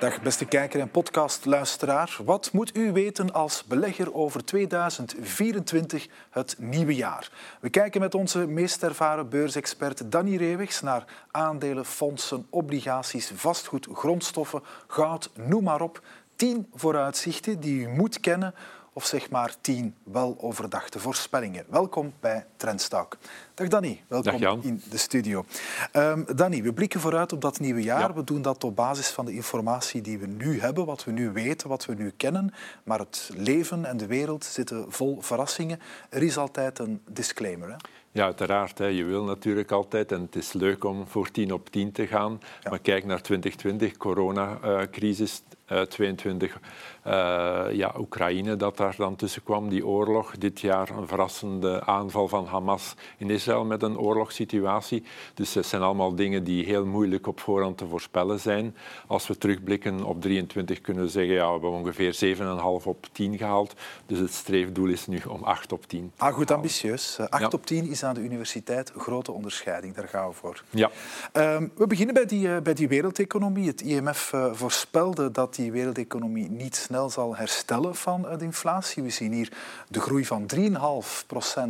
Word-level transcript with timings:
Dag 0.00 0.22
beste 0.22 0.44
kijker 0.44 0.80
en 0.80 0.90
podcastluisteraar. 0.90 2.18
Wat 2.24 2.52
moet 2.52 2.76
u 2.76 2.92
weten 2.92 3.32
als 3.32 3.64
belegger 3.64 4.14
over 4.14 4.44
2024, 4.44 6.06
het 6.30 6.56
nieuwe 6.58 6.94
jaar? 6.94 7.30
We 7.60 7.70
kijken 7.70 8.00
met 8.00 8.14
onze 8.14 8.46
meest 8.46 8.82
ervaren 8.82 9.28
beursexpert 9.28 10.12
Danny 10.12 10.36
Reewigs 10.36 10.80
naar 10.80 11.04
aandelen, 11.30 11.84
fondsen, 11.84 12.46
obligaties, 12.50 13.32
vastgoed, 13.34 13.88
grondstoffen, 13.92 14.62
goud, 14.86 15.30
noem 15.34 15.64
maar 15.64 15.80
op. 15.80 16.02
Tien 16.36 16.66
vooruitzichten 16.74 17.60
die 17.60 17.82
u 17.82 17.88
moet 17.88 18.20
kennen 18.20 18.54
of 19.00 19.06
zeg 19.06 19.30
maar 19.30 19.54
tien 19.60 19.94
wel 20.02 20.36
overdachte 20.40 20.98
voorspellingen. 20.98 21.64
Welkom 21.68 22.12
bij 22.20 22.46
Trendstalk. 22.56 23.16
Dag 23.54 23.68
Danny, 23.68 24.02
welkom 24.08 24.40
Dag 24.40 24.62
in 24.62 24.82
de 24.90 24.96
studio. 24.96 25.44
Um, 25.92 26.26
Danny, 26.34 26.62
we 26.62 26.72
blikken 26.72 27.00
vooruit 27.00 27.32
op 27.32 27.40
dat 27.40 27.60
nieuwe 27.60 27.82
jaar. 27.82 28.14
We 28.14 28.24
doen 28.24 28.42
dat 28.42 28.64
op 28.64 28.76
basis 28.76 29.08
van 29.08 29.24
de 29.24 29.32
informatie 29.32 30.00
die 30.00 30.18
we 30.18 30.26
nu 30.26 30.60
hebben, 30.60 30.86
wat 30.86 31.04
we 31.04 31.12
nu 31.12 31.30
weten, 31.30 31.68
wat 31.68 31.86
we 31.86 31.94
nu 31.94 32.12
kennen. 32.16 32.54
Maar 32.84 32.98
het 32.98 33.30
leven 33.36 33.84
en 33.84 33.96
de 33.96 34.06
wereld 34.06 34.44
zitten 34.44 34.92
vol 34.92 35.18
verrassingen. 35.20 35.80
Er 36.08 36.22
is 36.22 36.36
altijd 36.36 36.78
een 36.78 37.00
disclaimer. 37.10 37.68
Hè? 37.68 37.76
Ja, 38.12 38.24
uiteraard. 38.24 38.78
Hè. 38.78 38.86
Je 38.86 39.04
wil 39.04 39.24
natuurlijk 39.24 39.70
altijd, 39.70 40.12
en 40.12 40.20
het 40.20 40.36
is 40.36 40.52
leuk 40.52 40.84
om 40.84 41.06
voor 41.06 41.30
10 41.30 41.52
op 41.52 41.70
10 41.70 41.92
te 41.92 42.06
gaan, 42.06 42.40
maar 42.70 42.78
kijk 42.78 43.04
naar 43.04 43.22
2020, 43.22 43.96
coronacrisis, 43.96 45.42
22 45.88 46.58
uh, 47.06 47.66
ja, 47.72 47.94
Oekraïne 47.98 48.56
dat 48.56 48.76
daar 48.76 48.94
dan 48.96 49.16
tussen 49.16 49.42
kwam, 49.42 49.68
die 49.68 49.86
oorlog. 49.86 50.36
Dit 50.38 50.60
jaar 50.60 50.90
een 50.90 51.06
verrassende 51.06 51.84
aanval 51.84 52.28
van 52.28 52.46
Hamas 52.46 52.94
in 53.16 53.30
Israël 53.30 53.64
met 53.64 53.82
een 53.82 53.98
oorlogssituatie. 53.98 55.02
Dus 55.34 55.54
het 55.54 55.66
zijn 55.66 55.82
allemaal 55.82 56.14
dingen 56.14 56.44
die 56.44 56.64
heel 56.64 56.86
moeilijk 56.86 57.26
op 57.26 57.40
voorhand 57.40 57.78
te 57.78 57.86
voorspellen 57.86 58.40
zijn. 58.40 58.76
Als 59.06 59.26
we 59.26 59.38
terugblikken 59.38 60.04
op 60.04 60.20
23 60.20 60.80
kunnen 60.80 61.02
we 61.02 61.10
zeggen, 61.10 61.34
ja, 61.34 61.46
we 61.46 61.52
hebben 61.52 61.70
ongeveer 61.70 62.36
7,5 62.36 62.84
op 62.84 63.06
10 63.12 63.38
gehaald. 63.38 63.74
Dus 64.06 64.18
het 64.18 64.32
streefdoel 64.32 64.88
is 64.88 65.06
nu 65.06 65.20
om 65.28 65.42
8 65.42 65.72
op 65.72 65.86
10. 65.86 66.12
Ah, 66.16 66.34
goed 66.34 66.50
ambitieus. 66.50 67.18
8 67.28 67.42
ja. 67.42 67.48
op 67.52 67.66
10 67.66 67.86
is 67.88 68.04
aan 68.04 68.14
de 68.14 68.20
universiteit 68.20 68.92
een 68.94 69.00
grote 69.00 69.32
onderscheiding. 69.32 69.94
Daar 69.94 70.08
gaan 70.08 70.28
we 70.28 70.34
voor. 70.34 70.62
Ja. 70.70 70.90
Um, 71.32 71.72
we 71.76 71.86
beginnen 71.86 72.14
bij 72.14 72.26
die, 72.26 72.62
bij 72.62 72.74
die 72.74 72.88
wereldeconomie. 72.88 73.66
Het 73.66 73.80
IMF 73.80 74.32
voorspelde 74.52 75.30
dat 75.30 75.58
die 75.60 75.72
wereldeconomie 75.72 76.50
niet 76.50 76.76
snel 76.76 77.10
zal 77.10 77.36
herstellen 77.36 77.94
van 77.94 78.22
de 78.22 78.44
inflatie. 78.44 79.02
We 79.02 79.10
zien 79.10 79.32
hier 79.32 79.52
de 79.88 80.00
groei 80.00 80.26
van 80.26 80.46
3,5% 80.54 80.62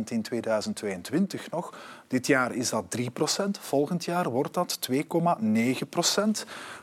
in 0.07 0.21
2022 0.21 1.49
nog. 1.49 1.73
Dit 2.07 2.27
jaar 2.27 2.55
is 2.55 2.69
dat 2.69 2.85
3% 2.97 3.01
volgend 3.59 4.05
jaar 4.05 4.29
wordt 4.29 4.53
dat 4.53 4.79
2,9% 4.91 4.97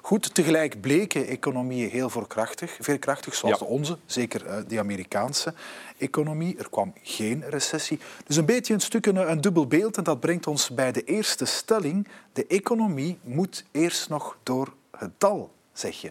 Goed, 0.01 0.35
tegelijk 0.35 0.81
bleken 0.81 1.27
economieën 1.27 1.91
heel 1.91 2.11
veerkrachtig, 2.11 2.77
veerkrachtig 2.81 3.35
zoals 3.35 3.59
ja. 3.59 3.65
de 3.65 3.71
onze, 3.71 3.99
zeker 4.07 4.47
uh, 4.47 4.57
de 4.69 4.79
Amerikaanse 4.79 5.55
economie. 5.99 6.59
Er 6.59 6.71
kwam 6.71 6.93
geen 7.03 7.45
recessie. 7.49 7.99
Dus 8.27 8.37
een 8.37 8.45
beetje 8.45 8.75
een 8.75 8.81
stuk 8.81 9.07
een, 9.07 9.31
een 9.31 9.41
dubbel 9.41 9.67
beeld 9.67 9.97
en 9.97 10.05
dat 10.05 10.21
brengt 10.21 10.47
ons 10.47 10.71
bij 10.71 10.93
de 10.93 11.05
eerste 11.05 11.45
stelling. 11.45 12.09
De 12.33 12.47
economie 12.47 13.19
moet 13.23 13.65
eerst 13.71 14.09
nog 14.09 14.37
door 14.43 14.75
het 14.91 15.11
dal, 15.19 15.51
zeg 15.73 16.01
je. 16.01 16.11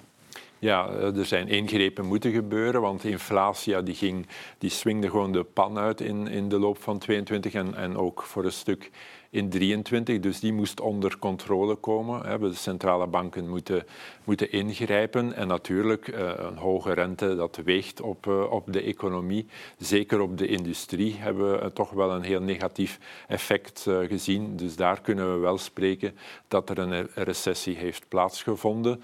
Ja, 0.59 0.89
er 0.89 1.25
zijn 1.25 1.47
ingrepen 1.47 2.05
moeten 2.05 2.31
gebeuren, 2.31 2.81
want 2.81 3.03
inflatie 3.03 3.83
die 3.83 3.95
ging, 3.95 4.27
die 4.57 4.69
swingde 4.69 5.09
gewoon 5.09 5.31
de 5.31 5.43
pan 5.43 5.77
uit 5.77 6.01
in, 6.01 6.27
in 6.27 6.49
de 6.49 6.59
loop 6.59 6.81
van 6.81 6.97
22 6.97 7.53
en, 7.53 7.75
en 7.75 7.97
ook 7.97 8.23
voor 8.23 8.45
een 8.45 8.51
stuk 8.51 8.91
in 9.37 9.49
23. 9.49 10.19
Dus 10.19 10.39
die 10.39 10.53
moest 10.53 10.79
onder 10.79 11.19
controle 11.19 11.75
komen. 11.75 12.39
De 12.39 12.53
centrale 12.53 13.07
banken 13.07 13.49
moeten, 13.49 13.85
moeten 14.23 14.51
ingrijpen. 14.51 15.33
En 15.33 15.47
natuurlijk, 15.47 16.07
eh, 16.07 16.31
een 16.37 16.57
hoge 16.57 16.93
rente, 16.93 17.35
dat 17.35 17.59
weegt 17.63 18.01
op, 18.01 18.27
eh, 18.27 18.51
op 18.51 18.73
de 18.73 18.81
economie. 18.81 19.45
Zeker 19.77 20.21
op 20.21 20.37
de 20.37 20.47
industrie 20.47 21.15
hebben 21.17 21.59
we 21.59 21.73
toch 21.73 21.89
wel 21.89 22.11
een 22.11 22.21
heel 22.21 22.41
negatief 22.41 22.99
effect 23.27 23.85
eh, 23.87 23.99
gezien. 23.99 24.55
Dus 24.55 24.75
daar 24.75 25.01
kunnen 25.01 25.33
we 25.33 25.39
wel 25.39 25.57
spreken 25.57 26.17
dat 26.47 26.69
er 26.69 26.77
een 26.77 27.07
recessie 27.15 27.75
heeft 27.75 28.07
plaatsgevonden. 28.07 29.03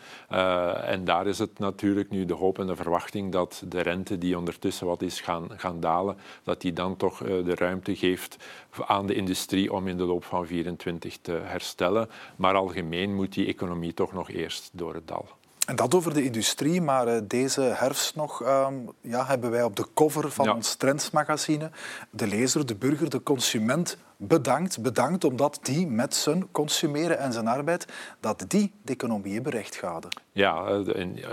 En 0.85 1.03
daar 1.03 1.27
is 1.27 1.39
het 1.39 1.59
natuurlijk 1.59 2.09
nu 2.09 2.25
de 2.25 2.33
hoop 2.33 2.59
en 2.59 2.67
de 2.67 2.75
verwachting 2.75 3.31
dat 3.31 3.63
de 3.67 3.81
rente 3.81 4.17
die 4.17 4.37
ondertussen 4.37 4.87
wat 4.87 5.01
is 5.01 5.21
gaan, 5.21 5.47
gaan 5.55 5.79
dalen, 5.79 6.17
dat 6.43 6.61
die 6.61 6.73
dan 6.73 6.95
toch 6.95 7.17
de 7.17 7.55
ruimte 7.55 7.95
geeft 7.95 8.37
aan 8.85 9.05
de 9.05 9.13
industrie 9.13 9.73
om 9.73 9.87
in 9.87 9.97
de 9.97 10.03
loop 10.03 10.22
van 10.23 10.45
24 10.45 11.17
te 11.21 11.31
herstellen. 11.31 12.09
Maar 12.35 12.55
algemeen 12.55 13.15
moet 13.15 13.33
die 13.33 13.47
economie 13.47 13.93
toch 13.93 14.13
nog 14.13 14.29
eerst 14.29 14.69
door 14.73 14.93
het 14.93 15.07
dal. 15.07 15.27
En 15.67 15.75
dat 15.75 15.95
over 15.95 16.13
de 16.13 16.23
industrie, 16.23 16.81
maar 16.81 17.07
uh, 17.07 17.21
deze 17.23 17.61
herfst 17.61 18.15
nog 18.15 18.45
um, 18.45 18.89
ja, 19.01 19.25
hebben 19.25 19.51
wij 19.51 19.63
op 19.63 19.75
de 19.75 19.85
cover 19.93 20.31
van 20.31 20.45
ja. 20.45 20.53
ons 20.53 20.75
Trendsmagazine 20.75 21.71
de 22.09 22.27
lezer, 22.27 22.65
de 22.65 22.75
burger, 22.75 23.09
de 23.09 23.23
consument 23.23 23.97
bedankt. 24.17 24.81
Bedankt 24.81 25.23
omdat 25.23 25.59
die 25.61 25.87
met 25.87 26.15
zijn 26.15 26.51
consumeren 26.51 27.19
en 27.19 27.33
zijn 27.33 27.47
arbeid, 27.47 27.85
dat 28.19 28.45
die 28.47 28.71
de 28.81 28.93
economie 28.93 29.41
berecht 29.41 29.75
gaat. 29.75 30.07
Ja, 30.31 30.79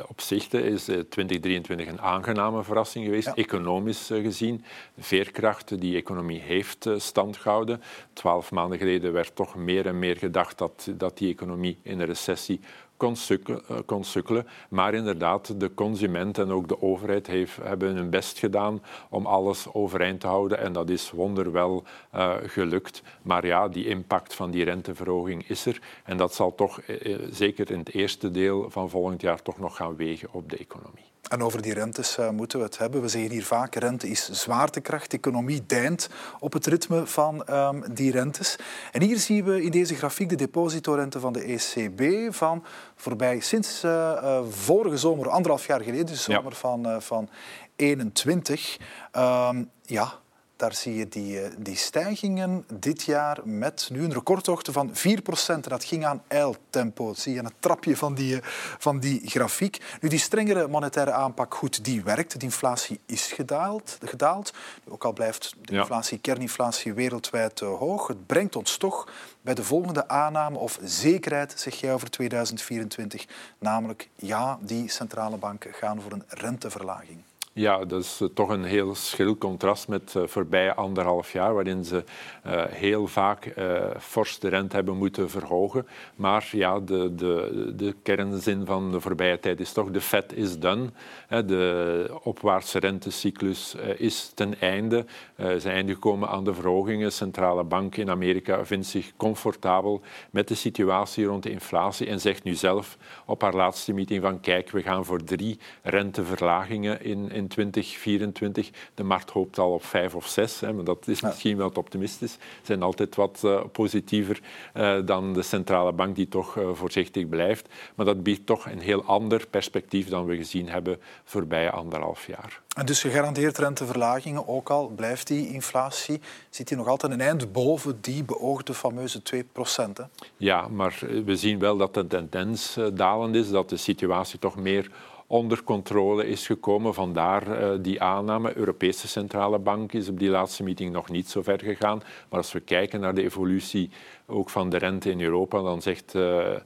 op 0.09 0.21
zich 0.21 0.53
is 0.53 0.85
2023 0.85 1.89
een 1.89 2.01
aangename 2.01 2.63
verrassing 2.63 3.05
geweest, 3.05 3.27
ja. 3.27 3.35
economisch 3.35 4.11
eh, 4.11 4.23
gezien. 4.23 4.65
De 4.95 5.03
veerkracht 5.03 5.81
die 5.81 5.97
economie 5.97 6.41
heeft 6.41 6.87
eh, 6.87 6.95
stand 6.99 7.37
gehouden. 7.37 7.83
Twaalf 8.13 8.51
maanden 8.51 8.79
geleden 8.79 9.13
werd 9.13 9.37
toch 9.37 9.57
meer 9.57 9.87
en 9.87 9.99
meer 9.99 10.17
gedacht 10.17 10.59
dat, 10.59 10.89
dat 10.97 11.19
die 11.19 11.33
economie 11.33 11.79
in 11.83 12.01
een 12.01 12.07
recessie 12.07 12.61
kon 13.01 13.17
sukkelen, 13.17 13.85
kon 13.85 14.05
sukkelen. 14.05 14.47
Maar 14.69 14.95
inderdaad, 14.95 15.61
de 15.61 15.75
consument 15.75 16.39
en 16.39 16.51
ook 16.51 16.69
de 16.69 16.83
overheid 16.83 17.27
heeft, 17.27 17.57
hebben 17.63 17.95
hun 17.95 18.11
best 18.11 18.39
gedaan 18.39 18.83
om 19.11 19.27
alles 19.27 19.67
overeind 19.73 20.21
te 20.21 20.27
houden. 20.27 20.59
En 20.59 20.73
dat 20.73 20.91
is 20.91 21.11
wonderwel 21.11 21.85
uh, 22.15 22.35
gelukt. 22.43 23.03
Maar 23.23 23.47
ja, 23.47 23.69
die 23.69 23.87
impact 23.87 24.35
van 24.35 24.51
die 24.51 24.65
renteverhoging 24.65 25.49
is 25.49 25.67
er. 25.67 25.81
En 26.05 26.17
dat 26.17 26.35
zal 26.35 26.55
toch 26.55 26.81
eh, 26.81 27.19
zeker 27.31 27.71
in 27.71 27.79
het 27.79 27.95
eerste 27.95 28.31
deel 28.31 28.71
van 28.71 28.91
volgend 28.91 29.21
jaar 29.21 29.43
toch 29.43 29.59
nog 29.59 29.77
gaan 29.77 29.97
wegen 29.97 30.29
op 30.33 30.51
de 30.51 30.57
economie. 30.57 31.11
En 31.29 31.43
over 31.43 31.63
die 31.63 31.75
rentes 31.75 32.19
moeten 32.33 32.59
we 32.59 32.65
het 32.65 32.79
hebben. 32.79 33.01
We 33.01 33.09
zeggen 33.09 33.31
hier 33.31 33.45
vaak, 33.45 33.75
rente 33.75 34.09
is 34.09 34.31
zwaartekracht. 34.31 35.11
De 35.11 35.17
economie 35.17 35.67
deint 35.67 36.09
op 36.41 36.53
het 36.53 36.67
ritme 36.67 37.07
van 37.07 37.55
um, 37.55 37.95
die 37.95 38.13
rentes. 38.13 38.57
En 38.93 39.03
hier 39.03 39.19
zien 39.19 39.45
we 39.45 39.63
in 39.63 39.71
deze 39.71 39.95
grafiek 39.95 40.29
de 40.29 40.37
depositorente 40.37 41.21
van 41.21 41.33
de 41.33 41.43
ECB 41.43 42.33
van 42.35 42.65
voorbij 43.01 43.41
sinds 43.41 43.85
uh, 43.85 43.91
uh, 43.91 44.41
vorige 44.49 44.97
zomer, 44.97 45.29
anderhalf 45.29 45.67
jaar 45.67 45.81
geleden, 45.81 46.07
de 46.07 46.15
zomer 46.15 46.51
ja. 46.51 46.57
van, 46.57 47.03
van 47.03 47.29
21. 47.77 48.79
Um, 49.17 49.71
ja, 49.83 50.13
daar 50.61 50.75
zie 50.75 50.95
je 50.95 51.09
die, 51.09 51.41
die 51.59 51.77
stijgingen 51.77 52.65
dit 52.73 53.03
jaar 53.03 53.39
met 53.45 53.89
nu 53.93 54.05
een 54.05 54.13
recordhoogte 54.13 54.73
van 54.73 54.91
4 54.93 55.23
procent. 55.23 55.69
Dat 55.69 55.85
ging 55.85 56.07
aan 56.07 56.23
eiltempo. 56.29 57.07
Dat 57.07 57.19
zie 57.19 57.33
je 57.33 57.39
aan 57.39 57.45
het 57.45 57.55
trapje 57.59 57.97
van 57.97 58.15
die, 58.15 58.39
van 58.79 58.99
die 58.99 59.21
grafiek. 59.25 59.79
Nu, 60.01 60.09
die 60.09 60.19
strengere 60.19 60.69
monetaire 60.69 61.13
aanpak, 61.13 61.55
goed, 61.55 61.85
die 61.85 62.03
werkt. 62.03 62.41
De 62.41 62.45
inflatie 62.45 63.01
is 63.07 63.33
gedaald. 63.33 63.99
gedaald. 64.05 64.53
Ook 64.89 65.05
al 65.05 65.13
blijft 65.13 65.55
de 65.63 65.77
inflatie, 65.77 66.19
kerninflatie 66.19 66.95
wereldwijd 66.95 67.61
uh, 67.61 67.79
hoog. 67.79 68.07
Het 68.07 68.27
brengt 68.27 68.57
ons 68.57 68.77
toch 68.77 69.09
bij 69.41 69.55
de 69.55 69.65
volgende 69.65 70.09
aanname 70.09 70.59
of 70.59 70.79
zekerheid, 70.83 71.55
zeg 71.57 71.75
jij 71.75 71.95
over 71.95 72.11
2024. 72.11 73.27
Namelijk, 73.59 74.09
ja, 74.17 74.59
die 74.61 74.91
centrale 74.91 75.37
banken 75.37 75.73
gaan 75.73 76.01
voor 76.01 76.13
een 76.13 76.25
renteverlaging. 76.29 77.23
Ja, 77.53 77.85
dat 77.85 78.03
is 78.03 78.23
toch 78.35 78.49
een 78.49 78.65
heel 78.65 78.95
schril 78.95 79.37
contrast 79.37 79.89
met 79.89 80.15
uh, 80.17 80.23
voorbije 80.27 80.75
anderhalf 80.75 81.33
jaar, 81.33 81.55
waarin 81.55 81.85
ze 81.85 82.05
uh, 82.47 82.65
heel 82.69 83.07
vaak 83.07 83.53
uh, 83.59 83.81
fors 83.99 84.39
de 84.39 84.49
rente 84.49 84.77
hebben 84.77 84.97
moeten 84.97 85.31
verhogen. 85.31 85.87
Maar 86.17 86.49
ja, 86.53 86.81
de, 86.81 87.15
de, 87.15 87.73
de 87.77 87.95
kernzin 88.03 88.67
van 88.67 88.91
de 88.91 89.01
voorbije 89.01 89.39
tijd 89.39 89.61
is 89.61 89.73
toch 89.73 89.91
de 89.91 90.01
Fed 90.01 90.33
is 90.37 90.59
done. 90.59 90.91
De 91.29 92.19
opwaartse 92.23 92.79
rentecyclus 92.79 93.75
is 93.97 94.33
ten 94.35 94.61
einde. 94.61 95.05
Ze 95.37 95.57
zijn 95.59 95.89
gekomen 95.89 96.29
aan 96.29 96.45
de 96.45 96.55
verhogingen. 96.55 97.13
Centrale 97.13 97.65
bank 97.65 97.97
in 97.97 98.11
Amerika 98.11 98.65
vindt 98.65 98.87
zich 98.87 99.13
comfortabel 99.17 100.01
met 100.31 100.49
de 100.49 100.55
situatie 100.55 101.25
rond 101.25 101.43
de 101.43 101.51
inflatie 101.51 102.07
en 102.07 102.21
zegt 102.21 102.43
nu 102.43 102.55
zelf 102.55 102.97
op 103.27 103.43
haar 103.43 103.55
laatste 103.55 103.93
meeting 103.93 104.23
van 104.23 104.41
kijk, 104.41 104.71
we 104.71 104.83
gaan 104.83 105.05
voor 105.05 105.25
drie 105.25 105.59
renteverlagingen 105.83 107.03
in 107.03 107.39
in 107.40 107.40
2024. 107.49 108.71
De 108.95 109.03
markt 109.03 109.31
hoopt 109.31 109.59
al 109.59 109.73
op 109.73 109.85
vijf 109.85 110.15
of 110.15 110.27
zes, 110.27 110.61
hè, 110.61 110.73
maar 110.73 110.85
dat 110.85 111.09
is 111.09 111.21
misschien 111.21 111.57
wat 111.57 111.79
optimistisch. 111.79 112.33
Ze 112.33 112.39
zijn 112.63 112.83
altijd 112.83 113.17
wat 113.17 113.41
uh, 113.45 113.61
positiever 113.73 114.41
uh, 114.75 114.99
dan 115.05 115.33
de 115.33 115.43
centrale 115.43 115.93
bank, 115.93 116.17
die 116.17 116.29
toch 116.29 116.57
uh, 116.57 116.69
voorzichtig 116.73 117.29
blijft. 117.29 117.69
Maar 117.95 118.07
dat 118.07 118.23
biedt 118.23 118.47
toch 118.47 118.67
een 118.67 118.81
heel 118.81 119.05
ander 119.05 119.47
perspectief 119.51 120.09
dan 120.09 120.25
we 120.25 120.37
gezien 120.37 120.69
hebben 120.69 120.99
voorbije 121.25 121.71
anderhalf 121.71 122.27
jaar. 122.27 122.61
En 122.77 122.87
dus 122.87 123.01
gegarandeerd 123.01 123.59
renteverlagingen, 123.59 124.49
ook 124.49 124.71
al 124.71 124.89
blijft 124.89 125.27
die 125.27 125.53
inflatie, 125.53 126.21
zit 126.51 126.69
die 126.69 126.77
nog 126.77 126.87
altijd 126.87 127.13
een 127.13 127.21
eind 127.21 127.53
boven 127.53 127.99
die 128.01 128.25
beoogde 128.25 128.75
fameuze 128.75 129.23
2 129.23 129.45
procent. 129.53 130.01
Ja, 130.37 130.69
maar 130.69 130.99
we 131.25 131.37
zien 131.37 131.59
wel 131.59 131.77
dat 131.77 131.95
de 131.95 132.07
tendens 132.07 132.79
dalend 132.95 133.35
is, 133.35 133.51
dat 133.51 133.69
de 133.69 133.77
situatie 133.77 134.39
toch 134.39 134.57
meer 134.57 134.91
onder 135.31 135.63
controle 135.65 136.27
is 136.27 136.47
gekomen. 136.47 136.95
Vandaar 136.95 137.49
uh, 137.49 137.79
die 137.83 138.03
aanname. 138.03 138.57
Europese 138.57 139.09
Centrale 139.09 139.59
Bank 139.59 139.93
is 139.93 140.09
op 140.09 140.19
die 140.19 140.29
laatste 140.29 140.63
meeting 140.63 140.93
nog 140.93 141.11
niet 141.11 141.29
zo 141.29 141.43
ver 141.43 141.61
gegaan. 141.61 142.03
Maar 142.29 142.39
als 142.39 142.53
we 142.53 142.61
kijken 142.61 143.01
naar 143.01 143.15
de 143.15 143.23
evolutie 143.23 143.91
ook 144.31 144.51
van 144.51 144.71
de 144.71 144.77
rente 144.77 145.11
in 145.11 145.21
Europa, 145.21 145.63
dan 145.63 145.83
zegt 145.83 146.15
uh, 146.15 146.57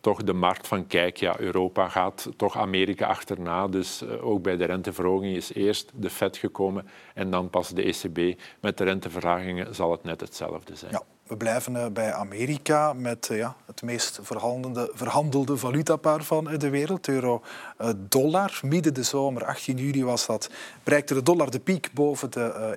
toch 0.00 0.22
de 0.22 0.32
markt 0.32 0.68
van 0.68 0.86
kijk, 0.86 1.16
ja, 1.16 1.38
Europa 1.38 1.88
gaat 1.88 2.28
toch 2.36 2.56
Amerika 2.56 3.06
achterna. 3.06 3.68
Dus 3.68 4.02
uh, 4.02 4.26
ook 4.26 4.42
bij 4.42 4.56
de 4.56 4.64
renteverhoging 4.64 5.36
is 5.36 5.54
eerst 5.54 5.92
de 5.94 6.10
Fed 6.10 6.36
gekomen 6.36 6.88
en 7.14 7.30
dan 7.30 7.50
pas 7.50 7.68
de 7.68 7.82
ECB. 7.82 8.40
Met 8.60 8.78
de 8.78 8.84
renteverlagingen 8.84 9.74
zal 9.74 9.90
het 9.90 10.02
net 10.02 10.20
hetzelfde 10.20 10.76
zijn. 10.76 10.92
Ja. 10.92 11.02
We 11.30 11.36
blijven 11.36 11.76
eh, 11.76 11.86
bij 11.90 12.12
Amerika 12.12 12.92
met 12.92 13.28
eh, 13.30 13.36
ja, 13.36 13.56
het 13.66 13.82
meest 13.82 14.18
verhandelde, 14.22 14.90
verhandelde 14.94 15.56
valutapaar 15.56 16.22
van 16.22 16.50
eh, 16.50 16.58
de 16.58 16.70
wereld, 16.70 17.08
euro-dollar. 17.08 18.60
Midden 18.64 18.94
de 18.94 19.02
zomer, 19.02 19.44
18 19.44 19.76
juli 19.76 20.04
was 20.04 20.26
dat, 20.26 20.50
bereikte 20.82 21.14
de 21.14 21.22
dollar 21.22 21.50
de 21.50 21.60
piek 21.60 21.90
boven 21.92 22.30
de 22.30 22.76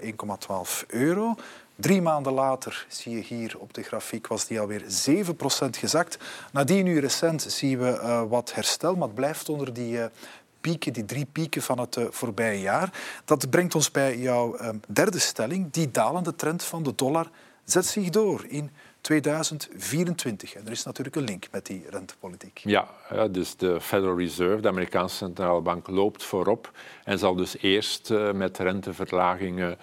1,12 0.81 0.87
euro. 0.87 1.35
Drie 1.75 2.01
maanden 2.01 2.33
later, 2.33 2.85
zie 2.89 3.15
je 3.15 3.21
hier 3.21 3.55
op 3.57 3.73
de 3.73 3.83
grafiek, 3.83 4.27
was 4.27 4.45
die 4.45 4.59
alweer 4.59 4.81
7% 4.81 4.85
gezakt. 5.69 6.17
Nadien 6.51 6.83
nu 6.83 6.99
recent 6.99 7.41
zien 7.41 7.79
we 7.79 8.25
wat 8.29 8.53
herstel, 8.53 8.95
maar 8.95 9.07
het 9.07 9.15
blijft 9.15 9.49
onder 9.49 9.73
die 9.73 9.99
pieken, 10.61 10.93
die 10.93 11.05
drie 11.05 11.25
pieken 11.25 11.61
van 11.61 11.79
het 11.79 11.97
voorbije 12.09 12.61
jaar. 12.61 12.93
Dat 13.25 13.49
brengt 13.49 13.75
ons 13.75 13.91
bij 13.91 14.17
jouw 14.17 14.57
derde 14.87 15.19
stelling, 15.19 15.71
die 15.71 15.91
dalende 15.91 16.35
trend 16.35 16.63
van 16.63 16.83
de 16.83 16.95
dollar 16.95 17.29
zet 17.63 17.85
zich 17.85 18.09
door 18.09 18.45
in 18.47 18.71
2024. 19.03 20.53
En 20.53 20.65
er 20.65 20.71
is 20.71 20.83
natuurlijk 20.83 21.15
een 21.15 21.23
link 21.23 21.47
met 21.51 21.65
die 21.65 21.85
rentepolitiek. 21.89 22.61
Ja, 22.63 22.87
dus 23.31 23.55
de 23.55 23.81
Federal 23.81 24.17
Reserve, 24.17 24.61
de 24.61 24.67
Amerikaanse 24.67 25.15
centrale 25.15 25.61
bank, 25.61 25.87
loopt 25.87 26.23
voorop 26.23 26.71
en 27.03 27.19
zal 27.19 27.35
dus 27.35 27.57
eerst 27.57 28.11
eh, 28.11 28.31
met 28.31 28.57
renteverlagingen 28.57 29.71
eh, 29.71 29.77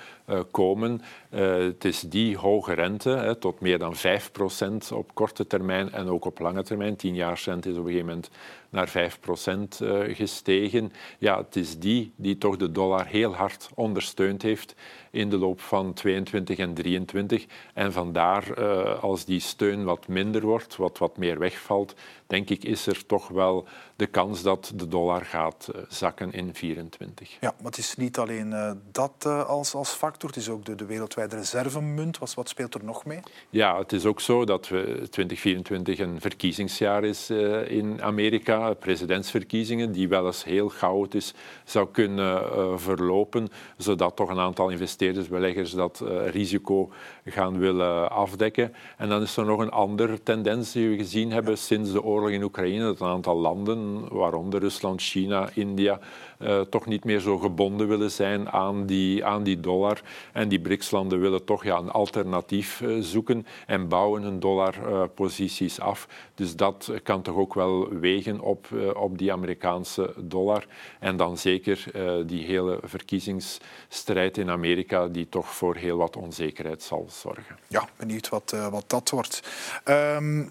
komen. 0.51 1.03
Eh, 1.31 1.57
het 1.57 1.85
is 1.85 2.01
die 2.01 2.37
hoge 2.37 2.73
rente, 2.73 3.37
tot 3.41 3.61
meer 3.61 3.79
dan 3.79 3.95
5% 3.97 4.93
op 4.93 5.15
korte 5.15 5.47
termijn 5.47 5.93
en 5.93 6.09
ook 6.09 6.25
op 6.25 6.39
lange 6.39 6.63
termijn. 6.63 6.97
10 6.97 7.15
jaar 7.15 7.39
cent 7.39 7.67
is 7.67 7.73
op 7.73 7.79
een 7.79 7.85
gegeven 7.85 8.07
moment 8.07 8.31
naar 8.71 8.89
5% 8.89 9.81
gestegen. 10.17 10.93
Ja, 11.19 11.39
het 11.39 11.57
is 11.57 11.79
die 11.79 12.13
die 12.17 12.39
toch 12.39 12.57
de 12.57 12.73
dollar 12.73 13.07
heel 13.07 13.35
hard 13.35 13.69
ondersteund 13.75 14.43
heeft 14.43 14.75
in 15.11 15.31
de 15.31 15.37
loop 15.37 15.61
van 15.61 15.93
22 15.93 16.59
en 16.59 16.75
23. 16.75 17.47
En 17.75 17.93
vandaar, 17.93 18.65
als 19.01 19.25
die 19.25 19.41
steun 19.41 19.85
wat 19.85 20.09
minder 20.09 20.43
wordt, 20.43 20.77
wat 20.77 20.99
wat 20.99 21.17
meer 21.17 21.39
wegvalt, 21.39 21.95
denk 22.31 22.51
ik, 22.51 22.65
is 22.65 22.87
er 22.87 23.07
toch 23.07 23.29
wel 23.29 23.67
de 23.97 24.07
kans 24.07 24.43
dat 24.43 24.73
de 24.75 24.89
dollar 24.89 25.25
gaat 25.25 25.71
eh, 25.75 25.81
zakken 25.89 26.33
in 26.33 26.55
24. 26.55 27.37
Ja, 27.41 27.55
maar 27.57 27.71
het 27.71 27.79
is 27.79 27.97
niet 27.97 28.19
alleen 28.19 28.51
uh, 28.51 28.71
dat 28.93 29.25
uh, 29.27 29.45
als, 29.49 29.75
als 29.75 29.91
factor, 29.91 30.29
het 30.29 30.39
is 30.39 30.49
ook 30.49 30.65
de, 30.65 30.75
de 30.75 30.85
wereldwijde 30.85 31.37
reservemunt. 31.37 32.19
Wat, 32.19 32.35
wat 32.35 32.49
speelt 32.49 32.75
er 32.75 32.85
nog 32.85 33.05
mee? 33.05 33.21
Ja, 33.51 33.79
het 33.79 33.93
is 33.93 34.05
ook 34.05 34.21
zo 34.21 34.45
dat 34.45 34.69
we 34.69 35.07
2024 35.11 35.99
een 35.99 36.21
verkiezingsjaar 36.21 37.05
is 37.05 37.31
in 37.67 38.03
Amerika, 38.03 38.75
presidentsverkiezingen, 38.75 39.93
die 39.93 40.09
wel 40.09 40.27
eens 40.27 40.45
heel 40.45 40.69
chaotisch 40.69 41.35
zou 41.65 41.89
kunnen 41.93 42.81
verlopen, 42.81 43.49
zodat 43.77 44.17
toch 44.17 44.29
een 44.29 44.39
aantal 44.39 44.69
investeerders, 44.69 45.29
beleggers 45.29 45.71
dat 45.71 46.03
risico 46.27 46.93
gaan 47.25 47.59
willen 47.59 48.11
afdekken. 48.11 48.75
En 48.97 49.09
dan 49.09 49.23
is 49.23 49.37
er 49.37 49.45
nog 49.45 49.61
een 49.61 49.71
andere 49.71 50.23
tendens 50.23 50.73
die 50.73 50.89
we 50.89 50.97
gezien 50.97 51.33
hebben 51.33 51.59
sinds 51.59 51.93
de 51.93 52.03
oorlog 52.03 52.20
in 52.29 52.43
Oekraïne, 52.43 52.85
dat 52.85 53.01
een 53.01 53.07
aantal 53.07 53.37
landen, 53.37 54.09
waaronder 54.09 54.61
Rusland, 54.61 55.03
China, 55.03 55.49
India, 55.55 55.99
uh, 56.39 56.61
toch 56.61 56.87
niet 56.87 57.05
meer 57.05 57.21
zo 57.21 57.39
gebonden 57.39 57.89
willen 57.89 58.11
zijn 58.11 58.51
aan 58.51 58.87
die, 58.87 59.25
aan 59.25 59.43
die 59.43 59.61
dollar. 59.61 60.01
En 60.33 60.49
die 60.49 60.61
BRICS-landen 60.61 61.21
willen 61.21 61.45
toch 61.45 61.65
ja, 61.65 61.79
een 61.79 61.91
alternatief 61.91 62.81
uh, 62.81 63.03
zoeken 63.03 63.47
en 63.67 63.89
bouwen 63.89 64.23
hun 64.23 64.41
dollarposities 64.41 65.79
uh, 65.79 65.85
af. 65.85 66.09
Dus 66.35 66.57
dat 66.57 66.93
kan 67.03 67.23
toch 67.23 67.37
ook 67.37 67.55
wel 67.55 67.89
wegen 67.89 68.41
op, 68.41 68.67
op 68.95 69.19
die 69.19 69.33
Amerikaanse 69.33 70.15
dollar. 70.17 70.67
En 70.99 71.17
dan 71.17 71.39
zeker 71.39 71.85
die 72.27 72.45
hele 72.45 72.79
verkiezingsstrijd 72.83 74.39
in 74.39 74.51
Amerika, 74.51 75.09
die 75.09 75.29
toch 75.29 75.55
voor 75.55 75.77
heel 75.77 75.97
wat 75.97 76.17
onzekerheid 76.17 76.83
zal 76.83 77.07
zorgen. 77.09 77.57
Ja, 77.67 77.89
benieuwd 77.97 78.29
wat, 78.29 78.57
wat 78.71 78.85
dat 78.87 79.11
wordt. 79.11 79.43
Um, 79.85 80.51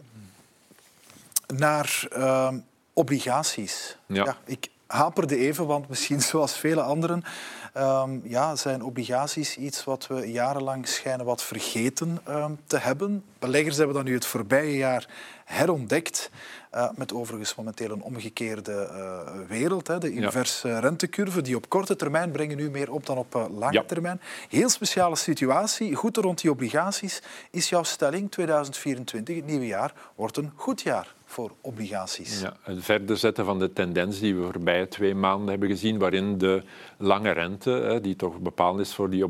naar 1.56 2.07
uh, 2.18 2.54
obligaties. 2.94 3.98
Ja. 4.06 4.24
ja. 4.24 4.38
ik 4.46 4.68
haperde 4.88 5.38
even, 5.38 5.66
want 5.66 5.90
misschien 5.90 6.22
zoals 6.31 6.57
vele 6.57 6.81
anderen 6.81 7.24
um, 7.78 8.22
ja, 8.24 8.56
zijn 8.56 8.84
obligaties 8.84 9.57
iets 9.57 9.84
wat 9.84 10.07
we 10.07 10.31
jarenlang 10.31 10.88
schijnen 10.88 11.25
wat 11.25 11.44
vergeten 11.44 12.19
um, 12.30 12.60
te 12.66 12.78
hebben. 12.78 13.24
Beleggers 13.40 13.78
hebben 13.78 13.96
dat 13.96 14.04
nu 14.04 14.13
het 14.13 14.25
voorbije 14.25 14.78
jaar 14.78 15.07
herontdekt. 15.46 16.30
Uh, 16.75 16.90
met 16.96 17.13
overigens 17.13 17.56
momenteel 17.56 17.92
een 17.92 18.01
omgekeerde 18.01 18.90
uh, 18.92 19.48
wereld. 19.48 19.88
Hè. 19.88 19.98
De 19.98 20.12
inverse 20.13 20.68
ja. 20.68 20.80
rentecurve, 20.80 21.42
die 21.42 21.56
op 21.56 21.69
korte 21.69 21.96
termijn 21.96 22.31
brengen 22.31 22.57
nu 22.57 22.69
meer 22.69 22.92
op 22.92 23.06
dan 23.06 23.18
op 23.18 23.36
uh, 23.36 23.46
lange 23.57 23.74
ja. 23.74 23.84
termijn. 23.84 24.22
Heel 24.50 24.69
speciale 24.69 25.16
situatie. 25.16 25.96
Goed 25.96 26.18
rond 26.18 26.42
die 26.42 26.51
obligaties 26.51 27.22
is 27.51 27.69
jouw 27.69 27.84
stelling. 27.84 28.31
2024, 28.31 29.36
het 29.36 29.46
nieuwe 29.46 29.68
jaar, 29.68 29.94
wordt 30.16 30.38
een 30.38 30.51
goed 30.56 30.81
jaar 30.81 31.13
voor 31.29 31.51
obligaties. 31.61 32.41
Ja, 32.41 32.57
het 32.61 32.83
verder 32.83 33.17
zetten 33.17 33.45
van 33.45 33.59
de 33.59 33.73
tendens 33.73 34.19
die 34.19 34.35
we 34.35 34.43
voorbije 34.43 34.87
twee 34.87 35.15
maanden 35.15 35.49
hebben 35.49 35.69
gezien, 35.69 35.97
waarin 35.97 36.37
de 36.37 36.63
lange 36.97 37.31
rente, 37.31 37.99
die 38.01 38.15
toch 38.15 38.39
bepaald 38.39 38.79
is 38.79 38.93
voor 38.93 39.09
die 39.09 39.23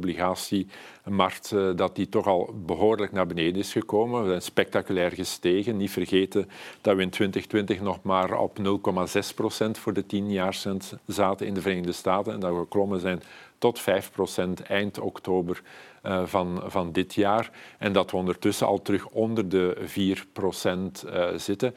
obligatiemarkt, 1.09 1.77
dat 1.77 1.95
die 1.95 2.09
toch 2.09 2.27
al 2.27 2.53
behoorlijk 2.65 3.11
naar 3.11 3.27
beneden 3.27 3.61
is 3.61 3.71
gekomen. 3.71 4.23
We 4.23 4.29
zijn 4.29 4.41
spectaculair 4.41 5.11
gestegen. 5.11 5.77
Niet 5.77 5.91
vergeten 5.91 6.50
dat 6.81 6.95
we 6.95 7.01
in 7.01 7.09
2020 7.09 7.81
nog 7.81 8.00
maar 8.01 8.39
op 8.39 8.57
0,6 8.57 9.35
procent 9.35 9.77
voor 9.77 9.94
de 9.94 10.06
10 10.06 10.31
jaar 10.31 10.63
zaten 11.06 11.47
in 11.47 11.53
de 11.53 11.61
Verenigde 11.61 11.91
Staten 11.91 12.33
en 12.33 12.39
dat 12.39 12.51
we 12.51 12.59
geklommen 12.59 13.00
zijn 13.00 13.21
tot 13.57 13.79
5 13.79 14.11
procent 14.11 14.61
eind 14.61 15.00
oktober 15.00 15.61
uh, 16.06 16.25
van, 16.25 16.63
van 16.65 16.91
dit 16.91 17.13
jaar. 17.13 17.51
En 17.77 17.94
dat 17.94 18.11
we 18.11 18.17
ondertussen 18.17 18.67
al 18.67 18.81
terug 18.81 19.07
onder 19.07 19.50
de 19.50 19.78
4 19.83 20.25
procent 20.33 21.06
uh, 21.06 21.28
zitten. 21.35 21.75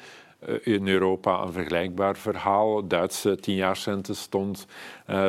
Uh, 0.49 0.55
in 0.63 0.89
Europa 0.89 1.43
een 1.43 1.53
vergelijkbaar 1.53 2.17
verhaal. 2.17 2.87
Duitse 2.87 3.39
10-jaarsrente 3.39 4.11
stond 4.11 4.67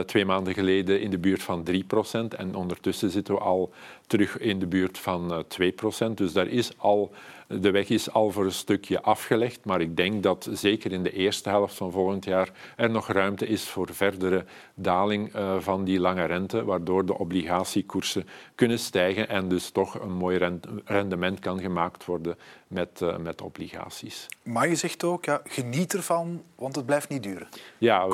twee 0.06 0.26
maanden 0.26 0.54
geleden 0.54 1.02
in 1.02 1.10
de 1.10 1.18
buurt 1.18 1.44
van 1.44 1.64
3 1.64 1.84
procent. 1.84 2.34
En 2.34 2.56
ondertussen 2.56 3.10
zitten 3.10 3.34
we 3.34 3.40
al 3.40 3.74
terug 4.08 4.38
in 4.38 4.60
de 4.60 4.68
buurt 4.68 4.98
van 4.98 5.44
2 5.48 5.72
procent. 5.72 6.18
Dus 6.18 6.34
daar 6.34 6.48
is 6.48 6.72
al 6.78 7.12
de 7.48 7.72
weg 7.72 7.90
is 7.90 8.12
al 8.12 8.32
voor 8.32 8.46
een 8.46 8.52
stukje 8.52 9.02
afgelegd, 9.02 9.66
maar 9.66 9.82
ik 9.82 9.98
denk 9.98 10.24
dat 10.24 10.50
zeker 10.52 10.92
in 10.92 11.04
de 11.04 11.12
eerste 11.12 11.50
helft 11.50 11.76
van 11.76 11.92
volgend 11.92 12.26
jaar 12.26 12.52
er 12.76 12.90
nog 12.90 13.08
ruimte 13.08 13.48
is 13.48 13.64
voor 13.64 13.94
verdere 13.94 14.46
daling 14.76 15.36
uh, 15.36 15.60
van 15.60 15.84
die 15.84 16.00
lange 16.00 16.26
rente, 16.26 16.64
waardoor 16.64 17.06
de 17.06 17.18
obligatiekoersen 17.18 18.28
kunnen 18.56 18.80
stijgen 18.80 19.30
en 19.30 19.48
dus 19.48 19.70
toch 19.70 20.00
een 20.00 20.14
mooi 20.14 20.60
rendement 20.86 21.40
kan 21.40 21.60
gemaakt 21.60 22.06
worden 22.06 22.38
met, 22.74 23.02
uh, 23.04 23.18
met 23.18 23.42
obligaties. 23.42 24.28
Maar 24.44 24.70
je 24.70 24.76
zegt 24.76 25.04
ook, 25.04 25.26
ja, 25.26 25.42
geniet 25.46 25.94
ervan, 25.94 26.44
want 26.56 26.76
het 26.76 26.86
blijft 26.86 27.10
niet 27.10 27.24
duren. 27.24 27.48
Ja, 27.78 28.06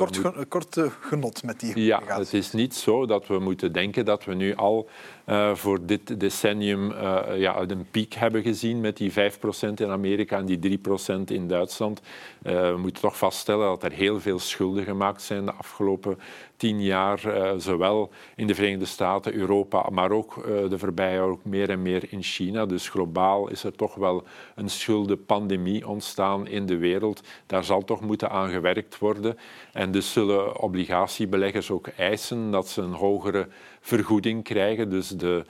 kort, 0.48 0.76
uh, 0.76 0.86
genot 1.00 1.42
met 1.42 1.60
die 1.60 1.84
Ja, 1.84 2.02
het 2.04 2.32
is 2.32 2.52
niet 2.52 2.74
zo 2.74 3.06
dat 3.06 3.26
we 3.26 3.38
moeten 3.38 3.72
denken 3.72 4.04
dat 4.04 4.24
we 4.24 4.34
nu 4.34 4.54
al 4.54 4.88
uh, 5.26 5.54
voor 5.54 5.86
dit 5.86 6.20
decennium 6.20 6.92
ja, 7.34 7.60
een 7.60 7.86
piek 7.90 8.14
hebben 8.14 8.42
gezien 8.42 8.80
met 8.80 8.96
die 8.96 9.12
5% 9.12 9.14
in 9.74 9.90
Amerika 9.90 10.38
en 10.38 10.46
die 10.46 10.78
3% 10.78 11.24
in 11.24 11.48
Duitsland. 11.48 12.00
we 12.42 12.76
moeten 12.78 13.02
toch 13.02 13.18
vaststellen 13.18 13.66
dat 13.66 13.82
er 13.82 13.92
heel 13.92 14.20
veel 14.20 14.38
schulden 14.38 14.84
gemaakt 14.84 15.22
zijn 15.22 15.44
de 15.44 15.52
afgelopen 15.52 16.18
tien 16.60 16.82
jaar, 16.82 17.20
uh, 17.26 17.52
zowel 17.56 18.10
in 18.36 18.46
de 18.46 18.54
Verenigde 18.54 18.84
Staten, 18.84 19.34
Europa, 19.34 19.88
maar 19.90 20.10
ook 20.10 20.36
uh, 20.36 20.44
de 20.70 20.78
voorbije 20.78 21.20
ook 21.20 21.44
meer 21.44 21.70
en 21.70 21.82
meer 21.82 22.12
in 22.12 22.22
China. 22.22 22.66
Dus 22.66 22.88
globaal 22.88 23.48
is 23.48 23.64
er 23.64 23.72
toch 23.72 23.94
wel 23.94 24.24
een 24.54 24.70
schuldenpandemie 24.70 25.88
ontstaan 25.88 26.46
in 26.46 26.66
de 26.66 26.76
wereld. 26.76 27.22
Daar 27.46 27.64
zal 27.64 27.84
toch 27.84 28.00
moeten 28.00 28.30
aan 28.30 28.50
gewerkt 28.50 28.98
worden. 28.98 29.38
En 29.72 29.90
dus 29.90 30.12
zullen 30.12 30.60
obligatiebeleggers 30.60 31.70
ook 31.70 31.86
eisen 31.86 32.50
dat 32.50 32.68
ze 32.68 32.82
een 32.82 32.92
hogere 32.92 33.48
vergoeding 33.80 34.44
krijgen. 34.44 34.90
Dus 34.90 35.08
de, 35.08 35.44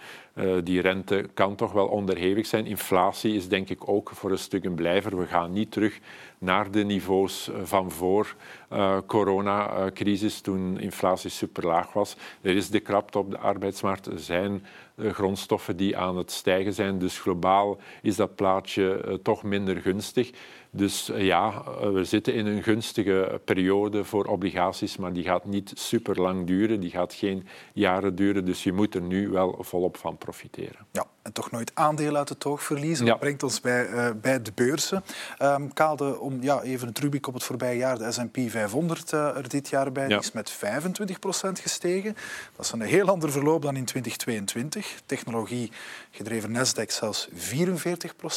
die 0.65 0.81
rente 0.81 1.29
kan 1.35 1.55
toch 1.55 1.73
wel 1.73 1.87
onderhevig 1.87 2.47
zijn. 2.47 2.67
Inflatie 2.67 3.35
is 3.35 3.49
denk 3.49 3.69
ik 3.69 3.89
ook 3.89 4.11
voor 4.15 4.31
een 4.31 4.39
stuk 4.39 4.65
een 4.65 4.75
blijver. 4.75 5.19
We 5.19 5.27
gaan 5.27 5.53
niet 5.53 5.73
terug 5.73 5.99
naar 6.39 6.71
de 6.71 6.85
niveaus 6.85 7.51
van 7.63 7.91
voor 7.91 8.35
uh, 8.73 8.99
coronacrisis, 9.07 10.41
toen 10.41 10.81
inflatie 10.81 11.31
superlaag 11.31 11.93
was. 11.93 12.17
Er 12.41 12.57
is 12.57 12.71
de 12.71 12.81
krapte 12.81 13.19
op 13.19 13.31
de 13.31 13.39
arbeidsmarkt. 13.39 14.07
Er 14.07 14.19
zijn 14.19 14.67
grondstoffen 14.99 15.77
die 15.77 15.97
aan 15.97 16.17
het 16.17 16.31
stijgen 16.31 16.73
zijn. 16.73 16.99
Dus 16.99 17.19
globaal 17.19 17.79
is 18.03 18.17
dat 18.17 18.35
plaatje 18.35 19.19
toch 19.23 19.43
minder 19.43 19.77
gunstig. 19.77 20.31
Dus 20.73 21.11
eh, 21.11 21.25
ja, 21.25 21.63
eh, 21.67 21.91
we 21.91 22.05
zitten 22.05 22.35
in 22.35 22.47
een 22.47 22.63
gunstige 22.63 23.41
periode 23.45 24.05
voor 24.05 24.25
obligaties, 24.25 24.97
maar 24.97 25.13
die 25.13 25.25
gaat 25.25 25.45
niet 25.45 25.73
super 25.75 26.21
lang 26.21 26.47
duren, 26.47 26.81
die 26.81 26.91
gaat 26.91 27.15
geen 27.15 27.47
jaren 27.73 28.15
duren, 28.15 28.45
dus 28.45 28.63
je 28.63 28.73
moet 28.73 28.95
er 28.95 29.03
nu 29.03 29.29
wel 29.29 29.57
volop 29.61 29.97
van 29.97 30.19
profiteren. 30.19 30.30
Ja, 30.91 31.07
en 31.23 31.33
toch 31.33 31.51
nooit 31.51 31.71
aandelen 31.75 32.17
uit 32.17 32.29
het 32.29 32.45
oog 32.45 32.63
verliezen. 32.63 33.07
Dat 33.07 33.19
brengt 33.19 33.43
ons 33.43 33.61
bij, 33.61 33.89
uh, 33.89 34.09
bij 34.21 34.43
de 34.43 34.53
beurzen. 34.55 35.05
Um, 35.43 35.73
Kaalde, 35.73 36.19
om 36.19 36.43
ja, 36.43 36.63
even 36.63 36.89
het 36.89 36.99
Rubik 36.99 37.27
op 37.27 37.35
het 37.35 37.43
voorbije 37.43 37.77
jaar, 37.77 37.99
de 37.99 38.13
S&P 38.13 38.39
500 38.51 39.13
uh, 39.13 39.37
er 39.37 39.49
dit 39.49 39.69
jaar 39.69 39.93
bij, 39.93 40.09
ja. 40.09 40.19
is 40.19 40.33
met 40.33 40.53
25% 40.53 40.57
gestegen. 41.53 42.17
Dat 42.57 42.65
is 42.65 42.73
een 42.73 42.81
heel 42.81 43.09
ander 43.09 43.33
verloop 43.33 43.63
dan 43.63 43.77
in 43.77 43.85
2022. 43.85 45.01
Technologie 45.07 45.73
gedreven 46.11 46.53
Nasdaq 46.53 46.87
zelfs 46.87 47.29
44% 47.29 47.33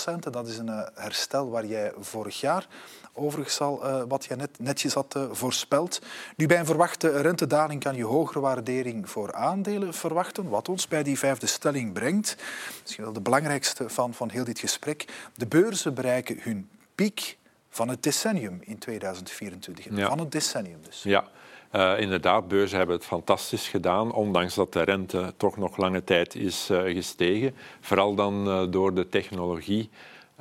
En 0.04 0.32
dat 0.32 0.48
is 0.48 0.58
een 0.58 0.70
uh, 0.70 0.82
herstel 0.96 1.50
waar 1.50 1.66
jij 1.66 1.92
vorig 2.00 2.40
jaar 2.40 2.68
overigens 3.14 3.60
al 3.60 3.80
uh, 3.84 4.04
wat 4.08 4.26
je 4.26 4.36
net, 4.36 4.50
netjes 4.60 4.94
had 4.94 5.16
uh, 5.18 5.24
voorspeld. 5.32 6.02
Nu, 6.36 6.48
bij 6.48 6.60
een 6.60 6.66
verwachte 6.66 7.22
rentedaling 7.22 7.84
kan 7.84 7.96
je 7.96 8.04
hogere 8.04 8.40
waardering 8.40 9.10
voor 9.10 9.34
aandelen 9.34 9.94
verwachten, 9.94 10.50
wat 10.50 10.70
ons 10.70 10.88
bij 10.88 11.04
die 11.04 11.20
vijfde 11.20 11.48
stelling 11.48 11.73
brengt. 11.94 12.36
Misschien 12.82 13.04
wel 13.04 13.14
de 13.14 13.22
belangrijkste 13.22 13.90
van, 13.90 14.14
van 14.14 14.30
heel 14.30 14.44
dit 14.44 14.60
gesprek. 14.60 15.06
De 15.36 15.48
beurzen 15.48 15.94
bereiken 15.94 16.38
hun 16.40 16.70
piek 16.96 17.38
van 17.70 17.88
het 17.88 18.04
decennium 18.04 18.60
in 18.62 18.78
2024. 18.78 19.86
Ja. 19.90 20.08
Van 20.08 20.20
het 20.20 20.32
decennium 20.32 20.80
dus. 20.86 21.04
Ja. 21.04 21.28
Uh, 21.76 22.00
inderdaad, 22.00 22.48
beurzen 22.48 22.78
hebben 22.78 22.96
het 22.96 23.06
fantastisch 23.06 23.68
gedaan, 23.68 24.12
ondanks 24.12 24.56
dat 24.56 24.74
de 24.74 24.82
rente 24.82 25.34
toch 25.38 25.58
nog 25.58 25.78
lange 25.78 26.04
tijd 26.04 26.36
is 26.36 26.70
uh, 26.72 26.82
gestegen. 26.82 27.56
Vooral 27.82 28.16
dan 28.16 28.48
uh, 28.48 28.72
door 28.72 28.94
de 28.94 29.10
technologie 29.10 29.90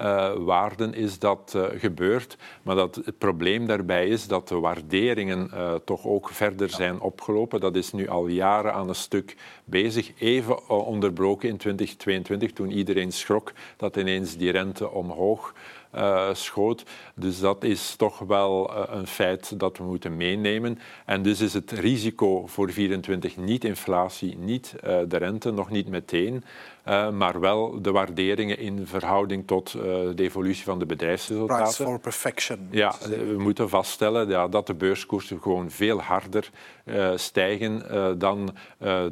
uh, 0.03 0.33
waarden 0.33 0.95
is 0.95 1.19
dat 1.19 1.53
uh, 1.57 1.65
gebeurd. 1.77 2.37
Maar 2.63 2.77
dat 2.77 3.01
het 3.05 3.19
probleem 3.19 3.67
daarbij 3.67 4.09
is 4.09 4.27
dat 4.27 4.49
de 4.49 4.59
waarderingen 4.59 5.51
uh, 5.55 5.75
toch 5.85 6.07
ook 6.07 6.29
verder 6.29 6.71
zijn 6.71 7.01
opgelopen. 7.01 7.61
Dat 7.61 7.77
is 7.77 7.93
nu 7.93 8.09
al 8.09 8.27
jaren 8.27 8.75
aan 8.75 8.89
een 8.89 8.95
stuk 8.95 9.37
bezig. 9.65 10.13
Even 10.19 10.69
onderbroken 10.69 11.49
in 11.49 11.57
2022, 11.57 12.53
toen 12.53 12.71
iedereen 12.71 13.13
schrok 13.13 13.53
dat 13.77 13.97
ineens 13.97 14.37
die 14.37 14.51
rente 14.51 14.91
omhoog 14.91 15.55
uh, 15.95 16.35
schoot. 16.35 16.85
Dus 17.15 17.41
dat 17.41 17.65
is 17.65 17.97
toch 17.97 18.19
wel 18.19 18.71
uh, 18.71 18.83
een 18.87 19.07
feit 19.07 19.59
dat 19.61 19.79
we 19.79 19.85
moeten 19.85 20.17
meenemen. 20.17 20.79
En 21.07 21.23
dus 21.23 21.41
is 21.41 21.55
het 21.55 21.71
risico 21.71 22.47
voor 22.47 22.71
24 22.71 23.37
niet 23.37 23.65
inflatie, 23.65 24.37
niet 24.37 24.75
uh, 24.77 24.99
de 25.09 25.17
rente, 25.17 25.51
nog 25.51 25.71
niet 25.71 25.89
meteen. 25.89 26.45
Uh, 26.89 27.11
maar 27.11 27.41
wel 27.41 27.83
de 27.83 27.91
waarderingen 27.91 28.59
in 28.59 28.87
verhouding 28.87 29.47
tot 29.47 29.75
uh, 29.77 29.83
de 29.83 30.23
evolutie 30.23 30.65
van 30.65 30.79
de 30.79 30.87
bedrijfsresultaten. 30.87 31.65
Price 31.65 31.83
for 31.83 32.01
perfection. 32.01 32.69
Ja, 32.71 32.95
we 33.09 33.37
moeten 33.39 33.69
vaststellen 33.69 34.29
ja, 34.29 34.49
dat 34.49 34.67
de 34.67 34.75
beurskoersen 34.75 35.41
gewoon 35.43 35.71
veel 35.71 36.01
harder 36.01 36.51
uh, 36.85 37.13
stijgen 37.15 37.83
dan 38.19 38.55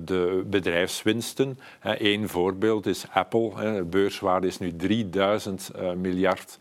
de 0.05 0.45
bedrijfswinsten. 0.47 1.59
Eén 1.83 2.29
voorbeeld 2.29 2.87
is 2.87 3.05
Apple. 3.13 3.75
De 3.75 3.85
beurswaarde 3.85 4.47
is 4.47 4.59
nu 4.59 4.77
3000 4.77 5.71
miljard 5.97 6.59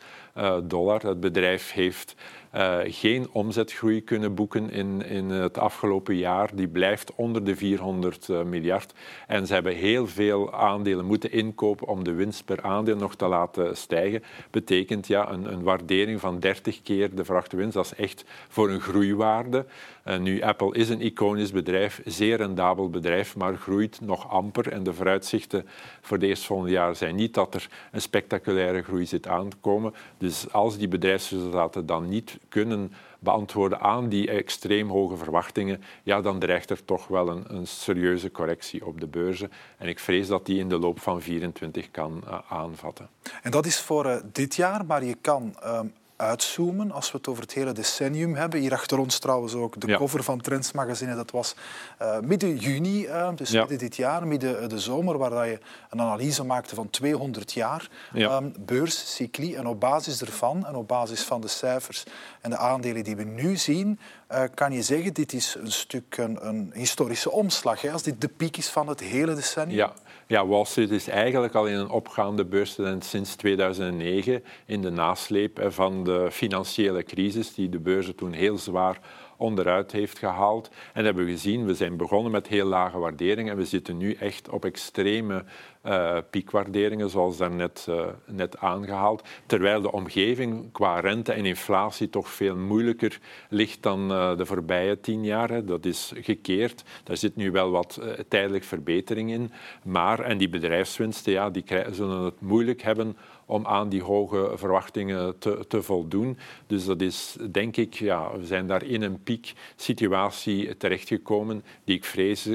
dollar. 0.64 1.02
Het 1.02 1.20
bedrijf 1.20 1.72
heeft 1.72 2.16
uh, 2.56 2.78
geen 2.84 3.30
omzetgroei 3.32 4.04
kunnen 4.04 4.36
boeken 4.36 4.72
in, 4.72 5.06
in 5.06 5.30
het 5.30 5.58
afgelopen 5.58 6.16
jaar. 6.16 6.56
Die 6.56 6.68
blijft 6.68 7.16
onder 7.16 7.44
de 7.44 7.56
400 7.56 8.28
uh, 8.28 8.42
miljard. 8.42 8.94
En 9.28 9.48
ze 9.48 9.54
hebben 9.54 9.76
heel 9.76 10.08
veel 10.08 10.54
aandelen 10.54 11.06
moeten 11.06 11.32
inkopen 11.32 11.88
om 11.88 12.04
de 12.04 12.14
winst 12.14 12.46
per 12.46 12.62
aandeel 12.62 12.96
nog 12.96 13.16
te 13.16 13.28
laten 13.28 13.78
stijgen. 13.78 14.24
Betekent 14.52 15.08
ja, 15.08 15.32
een, 15.32 15.52
een 15.52 15.64
waardering 15.64 16.20
van 16.20 16.40
30 16.40 16.82
keer 16.82 17.16
de 17.16 17.26
verwachte 17.26 17.56
winst. 17.56 17.74
Dat 17.74 17.86
is 17.86 17.96
echt 17.96 18.26
voor 18.48 18.70
een 18.70 18.82
groeiwaarde. 18.82 19.66
Uh, 20.06 20.18
nu, 20.18 20.42
Apple 20.42 20.76
is 20.76 20.90
een 20.90 21.02
iconisch 21.02 21.52
bedrijf, 21.52 22.02
zeer 22.06 22.38
rendabel 22.38 22.90
bedrijf, 22.90 23.36
maar 23.36 23.56
groeit 23.56 24.02
nog 24.02 24.30
amper. 24.30 24.72
En 24.72 24.84
de 24.84 24.94
vooruitzichten 24.94 25.68
voor 26.02 26.20
de 26.20 26.28
eerstvolgende 26.28 26.72
jaar 26.72 26.96
zijn 26.96 27.16
niet 27.16 27.34
dat 27.34 27.54
er 27.54 27.70
een 27.92 28.02
spectaculaire 28.02 28.82
groei 28.82 29.06
zit 29.06 29.28
aan 29.28 29.50
te 29.50 29.58
komen. 29.62 29.94
Dus 30.18 30.52
als 30.52 30.78
die 30.78 30.88
bedrijfsresultaten 30.88 31.86
dan 31.86 32.10
niet 32.10 32.38
kunnen 32.50 32.92
beantwoorden 33.20 33.80
aan 33.80 34.10
die 34.10 34.30
extreem 34.30 34.90
hoge 34.90 35.18
verwachtingen, 35.18 35.84
ja, 36.04 36.22
dan 36.22 36.40
dreigt 36.40 36.70
er 36.70 36.86
toch 36.86 37.08
wel 37.08 37.30
een, 37.30 37.44
een 37.48 37.68
serieuze 37.68 38.32
correctie 38.32 38.86
op 38.86 39.00
de 39.00 39.08
beurzen. 39.08 39.52
En 39.78 39.88
ik 39.88 40.00
vrees 40.00 40.28
dat 40.28 40.46
die 40.46 40.60
in 40.60 40.70
de 40.70 40.80
loop 40.80 41.00
van 41.00 41.20
2024 41.20 41.92
kan 41.92 42.24
uh, 42.26 42.40
aanvatten. 42.50 43.10
En 43.42 43.52
dat 43.52 43.66
is 43.66 43.80
voor 43.80 44.06
uh, 44.06 44.16
dit 44.32 44.56
jaar, 44.56 44.86
maar 44.86 45.04
je 45.04 45.16
kan 45.22 45.56
um, 45.66 45.94
uitzoomen 46.20 46.92
als 46.92 47.12
we 47.12 47.18
het 47.18 47.28
over 47.28 47.44
het 47.44 47.54
hele 47.54 47.72
decennium 47.72 48.36
hebben. 48.36 48.60
Hier 48.60 48.74
achter 48.74 49.00
ons 49.00 49.20
trouwens 49.20 49.54
ook 49.54 49.82
de 49.82 49.88
ja. 49.88 49.98
cover 49.98 50.24
van 50.24 50.42
Trends 50.42 50.72
Magazine. 50.72 51.16
Dat 51.16 51.32
was 51.32 51.56
uh, 52.02 52.20
midden 52.20 52.56
juni, 52.56 53.06
uh, 53.06 53.30
dus 53.36 53.50
ja. 53.50 53.60
midden 53.60 53.78
dit 53.78 53.96
jaar, 53.96 54.28
midden 54.28 54.70
de 54.70 54.80
zomer, 54.80 55.18
waar 55.18 55.48
je 55.48 55.60
een 55.90 56.02
analyse 56.02 56.44
maakte 56.44 56.76
van 56.76 56.90
200 56.90 57.54
jaar 57.54 57.90
ja. 58.14 58.38
um, 58.38 58.54
beurscycli. 58.60 59.56
En 59.56 59.68
op 59.68 59.80
basis 59.80 60.22
ervan 60.22 60.66
en 60.66 60.76
op 60.76 60.88
basis 60.88 61.24
van 61.24 61.42
de 61.42 61.48
cijfers 61.48 62.04
en 62.42 62.50
de 62.50 62.58
aandelen 62.58 63.04
die 63.04 63.16
we 63.16 63.24
nu 63.24 63.56
zien, 63.56 64.00
uh, 64.32 64.44
kan 64.54 64.72
je 64.72 64.82
zeggen 64.82 65.14
dit 65.14 65.34
is 65.34 65.56
een 65.60 65.72
stuk 65.72 66.18
een, 66.18 66.48
een 66.48 66.72
historische 66.74 67.32
omslag. 67.32 67.82
Hè, 67.82 67.92
als 67.92 68.04
dit 68.04 68.22
de 68.22 68.28
piek 68.28 68.58
is 68.58 68.68
van 68.70 68.88
het 68.88 69.00
hele 69.00 69.34
decennium. 69.36 69.78
Ja. 69.78 69.94
Ja, 70.32 70.48
Wall 70.48 70.66
Street 70.66 70.92
is 70.92 71.08
eigenlijk 71.08 71.56
al 71.56 71.68
in 71.68 71.76
een 71.76 71.90
opgaande 71.90 72.46
beurstendent 72.46 73.06
sinds 73.06 73.36
2009 73.36 74.44
in 74.66 74.82
de 74.82 74.90
nasleep 74.90 75.66
van 75.68 76.04
de 76.04 76.28
financiële 76.32 77.04
crisis 77.04 77.54
die 77.54 77.70
de 77.70 77.80
beurzen 77.80 78.16
toen 78.16 78.34
heel 78.34 78.58
zwaar 78.58 79.00
onderuit 79.38 79.92
heeft 79.92 80.20
gehaald. 80.20 80.70
En 80.94 81.06
hebben 81.06 81.26
we 81.26 81.32
gezien, 81.32 81.66
we 81.66 81.74
zijn 81.74 81.98
begonnen 81.98 82.32
met 82.32 82.48
heel 82.48 82.66
lage 82.66 82.98
waarderingen 82.98 83.52
en 83.52 83.58
we 83.58 83.66
zitten 83.66 83.98
nu 83.98 84.14
echt 84.14 84.50
op 84.50 84.66
extreme 84.66 85.44
uh, 85.86 86.18
piekwaarderingen, 86.30 87.10
zoals 87.10 87.38
daarnet 87.38 87.86
uh, 87.90 88.06
net 88.26 88.58
aangehaald. 88.58 89.28
Terwijl 89.46 89.82
de 89.82 89.92
omgeving 89.92 90.72
qua 90.72 91.00
rente 91.00 91.32
en 91.32 91.46
inflatie 91.46 92.10
toch 92.10 92.30
veel 92.30 92.56
moeilijker 92.56 93.20
ligt 93.50 93.84
dan 93.84 94.12
uh, 94.12 94.38
de 94.38 94.46
voorbije 94.46 95.00
tien 95.00 95.24
jaar. 95.24 95.66
Dat 95.66 95.86
is 95.86 96.12
gekeerd. 96.16 96.84
Daar 97.04 97.18
zit 97.18 97.36
nu 97.36 97.52
wel 97.52 97.72
wat 97.72 98.02
tijdelijk 98.28 98.64
verbetering 98.64 99.32
in. 99.32 99.52
Maar, 99.84 100.20
en 100.20 100.38
die 100.38 100.50
bedrijfswinsten, 100.50 101.32
ja, 101.32 101.50
die 101.50 101.64
zullen 101.92 102.24
het 102.24 102.42
moeilijk 102.42 102.82
hebben 102.82 103.18
om 103.46 103.66
aan 103.66 103.90
die 103.90 104.04
hoge 104.04 104.52
verwachtingen 104.56 105.40
te, 105.40 105.66
te, 105.68 105.82
voldoen. 105.82 106.38
Dus 106.68 106.86
dat 106.86 107.02
is, 107.02 107.38
denk 107.52 107.78
ik, 107.78 107.94
ja, 107.94 108.38
we 108.38 108.46
zijn 108.46 108.68
daar 108.68 108.84
in 108.84 109.02
een 109.02 109.24
pieksituatie 109.24 110.78
terechtgekomen 110.78 111.64
die 111.84 111.96
ik 111.96 112.06
vrees 112.06 112.50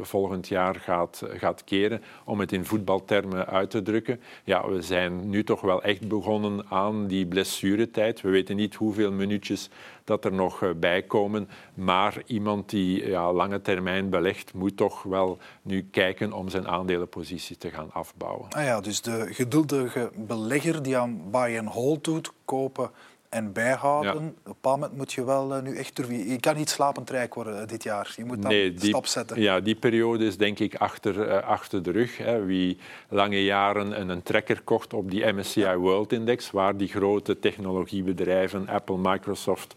volgend 0.00 0.48
jaar 0.48 0.74
gaat, 0.74 1.22
gaat 1.36 1.64
keren, 1.64 2.02
om 2.24 2.40
het 2.40 2.52
in 2.52 2.64
voetbaltermen 2.66 3.46
uit 3.46 3.70
te 3.70 3.82
drukken. 3.82 4.20
Ja, 4.44 4.68
we 4.68 4.82
zijn 4.82 5.28
nu 5.28 5.44
toch 5.44 5.60
wel 5.60 5.82
echt 5.82 6.08
begonnen 6.08 6.66
aan 6.68 7.06
die 7.06 7.26
blessuretijd. 7.26 8.20
We 8.20 8.30
weten 8.30 8.56
niet 8.56 8.74
hoeveel 8.74 9.12
minuutjes 9.12 9.68
dat 10.04 10.24
er 10.24 10.32
nog 10.32 10.62
uh, 10.62 10.70
bij 10.76 11.02
komen, 11.02 11.48
maar 11.74 12.22
iemand 12.26 12.70
die 12.70 13.08
ja, 13.08 13.32
lange 13.32 13.60
termijn 13.60 14.10
belegt, 14.10 14.54
moet 14.54 14.76
toch 14.76 15.02
wel 15.02 15.38
nu 15.62 15.88
kijken 15.90 16.32
om 16.32 16.48
zijn 16.48 16.68
aandelenpositie 16.68 17.56
te 17.56 17.70
gaan 17.70 17.92
afbouwen. 17.92 18.50
Ah 18.50 18.64
ja, 18.64 18.80
dus 18.80 19.00
de 19.00 19.26
geduldige 19.30 20.10
belegger 20.14 20.82
die 20.82 20.96
aan 20.96 21.30
buy 21.30 21.58
and 21.58 21.68
hold 21.68 22.04
doet, 22.04 22.32
kopen 22.44 22.90
en 23.28 23.52
bijhouden. 23.52 24.12
Ja. 24.12 24.16
Op 24.16 24.22
een 24.22 24.36
bepaald 24.42 24.80
moment 24.80 24.96
moet 24.96 25.12
je 25.12 25.24
wel 25.24 25.56
uh, 25.56 25.62
nu 25.62 25.76
echt 25.76 25.96
durven. 25.96 26.28
Je 26.28 26.40
kan 26.40 26.56
niet 26.56 26.70
slapend 26.70 27.10
rijk 27.10 27.34
worden 27.34 27.60
uh, 27.60 27.66
dit 27.66 27.82
jaar. 27.82 28.14
Je 28.16 28.24
moet 28.24 28.42
dan 28.42 28.50
nee, 28.50 28.74
die, 28.74 28.88
stap 28.88 29.06
zetten. 29.06 29.40
Ja, 29.40 29.60
die 29.60 29.74
periode 29.74 30.24
is 30.24 30.36
denk 30.36 30.58
ik 30.58 30.74
achter, 30.74 31.28
uh, 31.28 31.42
achter 31.42 31.82
de 31.82 31.90
rug. 31.90 32.16
Hè. 32.16 32.44
Wie 32.44 32.78
lange 33.08 33.44
jaren 33.44 34.00
een, 34.00 34.08
een 34.08 34.22
trekker 34.22 34.62
kocht 34.62 34.94
op 34.94 35.10
die 35.10 35.32
MSCI. 35.32 35.74
World 35.74 36.12
Index, 36.12 36.50
waar 36.50 36.76
die 36.76 36.88
grote 36.88 37.38
technologiebedrijven, 37.38 38.68
Apple, 38.68 38.98
Microsoft, 38.98 39.74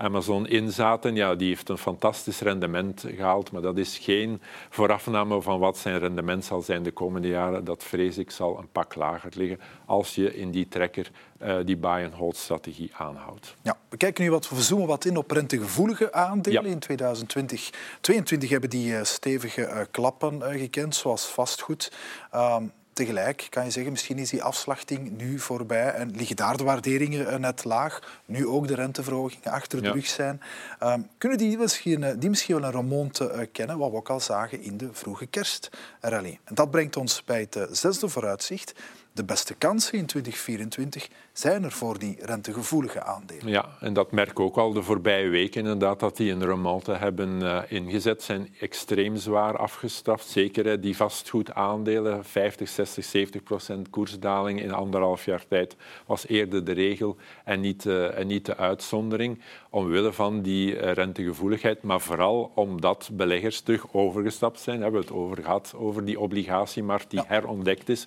Amazon 0.00 0.46
in 0.46 0.72
zaten, 0.72 1.14
ja, 1.14 1.34
die 1.34 1.48
heeft 1.48 1.68
een 1.68 1.78
fantastisch 1.78 2.40
rendement 2.40 3.04
gehaald, 3.06 3.52
maar 3.52 3.62
dat 3.62 3.78
is 3.78 3.98
geen 3.98 4.40
voorafname 4.68 5.42
van 5.42 5.58
wat 5.58 5.78
zijn 5.78 5.98
rendement 5.98 6.44
zal 6.44 6.62
zijn 6.62 6.82
de 6.82 6.90
komende 6.90 7.28
jaren. 7.28 7.64
Dat 7.64 7.84
vrees 7.84 8.18
ik 8.18 8.30
zal 8.30 8.58
een 8.58 8.68
pak 8.72 8.94
lager 8.94 9.30
liggen 9.34 9.60
als 9.86 10.14
je 10.14 10.36
in 10.36 10.50
die 10.50 10.68
trekker 10.68 11.10
uh, 11.42 11.56
die 11.64 11.76
buy-and-hold-strategie 11.76 12.90
aanhoudt. 12.94 13.54
Ja, 13.62 13.76
we 13.88 13.96
kijken 13.96 14.24
nu 14.24 14.30
wat, 14.30 14.48
we 14.48 14.62
zoomen 14.62 14.86
wat 14.86 15.04
in 15.04 15.16
op 15.16 15.30
rentegevoelige 15.30 16.12
aandelen. 16.12 16.64
In 16.64 16.78
2020, 16.78 17.60
2022 18.00 18.50
hebben 18.50 18.70
die 18.70 18.90
uh, 18.90 19.02
stevige 19.02 19.60
uh, 19.60 19.80
klappen 19.90 20.42
gekend, 20.42 20.94
zoals 20.94 21.26
vastgoed. 21.26 21.92
Ehm, 22.30 22.64
tegelijk 22.98 23.46
kan 23.50 23.64
je 23.64 23.70
zeggen, 23.70 23.92
misschien 23.92 24.18
is 24.18 24.30
die 24.30 24.42
afslachting 24.42 25.16
nu 25.16 25.38
voorbij 25.38 25.90
en 25.90 26.10
liggen 26.16 26.36
daar 26.36 26.56
de 26.56 26.64
waarderingen 26.64 27.40
net 27.40 27.64
laag. 27.64 28.20
Nu 28.24 28.46
ook 28.46 28.68
de 28.68 28.74
renteverhogingen 28.74 29.50
achter 29.50 29.82
de 29.82 29.90
rug 29.90 30.06
zijn. 30.06 30.40
Um, 30.82 31.08
kunnen 31.18 31.38
die 31.38 31.58
misschien, 31.58 32.18
die 32.18 32.28
misschien 32.28 32.54
wel 32.54 32.64
een 32.64 32.70
remonte 32.70 33.48
kennen, 33.52 33.78
wat 33.78 33.90
we 33.90 33.96
ook 33.96 34.10
al 34.10 34.20
zagen 34.20 34.62
in 34.62 34.76
de 34.76 34.88
vroege 34.92 35.26
kerstrally. 35.26 36.38
En 36.44 36.54
dat 36.54 36.70
brengt 36.70 36.96
ons 36.96 37.24
bij 37.24 37.48
het 37.50 37.68
zesde 37.70 38.08
vooruitzicht 38.08 38.72
de 39.18 39.24
beste 39.24 39.54
kansen 39.54 39.98
in 39.98 40.06
2024 40.06 41.08
zijn 41.32 41.64
er 41.64 41.72
voor 41.72 41.98
die 41.98 42.16
rentegevoelige 42.20 43.02
aandelen. 43.02 43.48
Ja, 43.48 43.68
en 43.80 43.92
dat 43.92 44.12
merk 44.12 44.30
ik 44.30 44.40
ook 44.40 44.56
al 44.56 44.72
de 44.72 44.82
voorbije 44.82 45.28
weken 45.28 45.60
inderdaad, 45.60 46.00
dat 46.00 46.16
die 46.16 46.32
een 46.32 46.44
remonte 46.44 46.92
hebben 46.92 47.40
uh, 47.40 47.62
ingezet, 47.68 48.22
zijn 48.22 48.54
extreem 48.60 49.16
zwaar 49.16 49.56
afgestraft. 49.56 50.26
Zeker 50.26 50.64
hè, 50.64 50.80
die 50.80 50.96
vastgoedaandelen, 50.96 52.24
50, 52.24 52.68
60, 52.68 53.04
70 53.04 53.42
procent 53.42 53.90
koersdaling 53.90 54.60
in 54.60 54.72
anderhalf 54.72 55.24
jaar 55.24 55.46
tijd 55.48 55.76
was 56.06 56.26
eerder 56.26 56.64
de 56.64 56.72
regel 56.72 57.16
en 57.44 57.60
niet, 57.60 57.84
uh, 57.84 58.18
en 58.18 58.26
niet 58.26 58.46
de 58.46 58.56
uitzondering. 58.56 59.42
Omwille 59.70 60.12
van 60.12 60.42
die 60.42 60.74
uh, 60.74 60.92
rentegevoeligheid, 60.92 61.82
maar 61.82 62.00
vooral 62.00 62.52
omdat 62.54 63.10
beleggers 63.12 63.60
terug 63.60 63.92
overgestapt 63.92 64.60
zijn. 64.60 64.82
Hebben 64.82 65.00
we 65.00 65.06
het 65.06 65.16
over 65.16 65.42
gehad, 65.42 65.74
over 65.76 66.04
die 66.04 66.20
obligatiemarkt 66.20 67.10
die 67.10 67.20
ja. 67.20 67.24
herontdekt 67.28 67.88
is. 67.88 68.06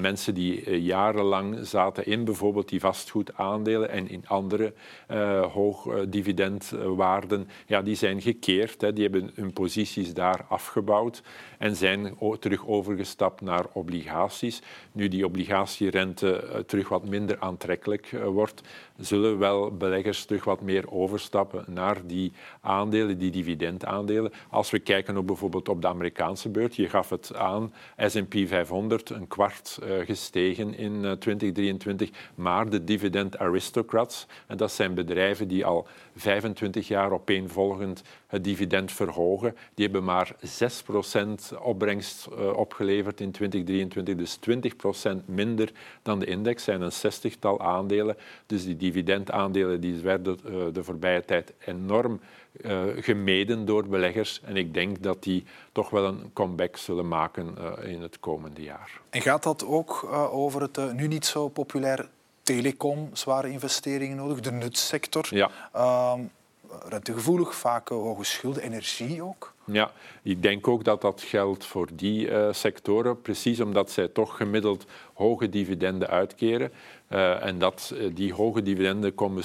Mensen 0.00 0.34
die 0.34 0.82
jarenlang 0.82 1.58
zaten 1.66 2.06
in 2.06 2.24
bijvoorbeeld 2.24 2.68
die 2.68 2.80
vastgoedaandelen 2.80 3.90
en 3.90 4.08
in 4.08 4.24
andere 4.26 4.72
uh, 5.10 5.52
hoogdividendwaarden, 5.52 7.48
ja, 7.66 7.82
die 7.82 7.94
zijn 7.94 8.20
gekeerd. 8.20 8.80
Hè. 8.80 8.92
Die 8.92 9.02
hebben 9.02 9.30
hun 9.34 9.52
posities 9.52 10.14
daar 10.14 10.44
afgebouwd 10.48 11.22
en 11.58 11.76
zijn 11.76 12.16
terug 12.38 12.66
overgestapt 12.66 13.40
naar 13.40 13.66
obligaties. 13.72 14.62
Nu 14.92 15.08
die 15.08 15.24
obligatierente 15.24 16.64
terug 16.66 16.88
wat 16.88 17.08
minder 17.08 17.36
aantrekkelijk 17.40 18.10
wordt, 18.24 18.62
zullen 18.96 19.38
wel 19.38 19.76
beleggers 19.76 20.24
terug 20.24 20.44
wat 20.44 20.60
meer 20.60 20.90
overstappen 20.90 21.64
naar 21.68 22.06
die 22.06 22.32
aandelen, 22.60 23.18
die 23.18 23.30
dividendaandelen. 23.30 24.32
Als 24.50 24.70
we 24.70 24.78
kijken 24.78 25.16
op 25.16 25.26
bijvoorbeeld 25.26 25.68
op 25.68 25.82
de 25.82 25.88
Amerikaanse 25.88 26.48
beurt, 26.48 26.76
je 26.76 26.88
gaf 26.88 27.10
het 27.10 27.34
aan, 27.34 27.72
S&P 27.96 28.34
500 28.46 29.10
een 29.10 29.28
kwart 29.28 29.61
gestegen 30.04 30.74
in 30.74 31.16
2023, 31.18 32.10
maar 32.34 32.70
de 32.70 32.84
dividend 32.84 33.38
aristocrats, 33.38 34.26
en 34.46 34.56
dat 34.56 34.72
zijn 34.72 34.94
bedrijven 34.94 35.48
die 35.48 35.64
al 35.64 35.86
25 36.16 36.88
jaar 36.88 37.12
opeenvolgend 37.12 38.02
het 38.26 38.44
dividend 38.44 38.92
verhogen, 38.92 39.56
die 39.74 39.84
hebben 39.84 40.04
maar 40.04 40.34
6% 41.54 41.58
opbrengst 41.62 42.28
opgeleverd 42.54 43.20
in 43.20 43.30
2023, 43.30 44.14
dus 44.14 44.38
20% 45.20 45.24
minder 45.24 45.72
dan 46.02 46.18
de 46.18 46.26
index, 46.26 46.64
zijn 46.64 46.80
een 46.80 46.92
zestigtal 46.92 47.60
aandelen. 47.60 48.16
Dus 48.46 48.64
die 48.64 48.76
dividendaandelen 48.76 49.80
die 49.80 50.00
werden 50.00 50.38
de 50.72 50.84
voorbije 50.84 51.24
tijd 51.24 51.52
enorm 51.66 52.20
uh, 52.60 52.82
gemeden 52.96 53.64
door 53.64 53.86
beleggers. 53.86 54.40
En 54.44 54.56
ik 54.56 54.74
denk 54.74 55.02
dat 55.02 55.22
die 55.22 55.44
toch 55.72 55.90
wel 55.90 56.04
een 56.04 56.30
comeback 56.32 56.76
zullen 56.76 57.08
maken 57.08 57.56
in 57.82 58.02
het 58.02 58.20
komende 58.20 58.62
jaar. 58.62 59.00
En 59.10 59.22
gaat 59.22 59.42
dat 59.42 59.66
ook 59.66 60.04
over 60.32 60.62
het 60.62 60.94
nu 60.94 61.06
niet 61.06 61.26
zo 61.26 61.48
populair 61.48 62.08
telecom 62.42 63.10
zware 63.12 63.50
investeringen 63.50 64.16
nodig, 64.16 64.40
de 64.40 64.52
nutsector. 64.52 65.26
Ja. 65.30 65.50
Rentegevoelig, 66.88 67.54
vaak 67.54 67.88
hoge 67.88 68.24
schulden, 68.24 68.62
energie 68.62 69.22
ook. 69.22 69.54
Ja, 69.64 69.90
ik 70.22 70.42
denk 70.42 70.68
ook 70.68 70.84
dat 70.84 71.00
dat 71.00 71.22
geldt 71.22 71.64
voor 71.64 71.88
die 71.94 72.28
uh, 72.28 72.52
sectoren, 72.52 73.20
precies 73.20 73.60
omdat 73.60 73.90
zij 73.90 74.08
toch 74.08 74.36
gemiddeld 74.36 74.86
hoge 75.12 75.48
dividenden 75.48 76.08
uitkeren. 76.08 76.72
Uh, 77.08 77.44
en 77.44 77.58
dat 77.58 77.94
die 78.14 78.32
hoge 78.34 78.62
dividenden 78.62 79.14
komen 79.14 79.42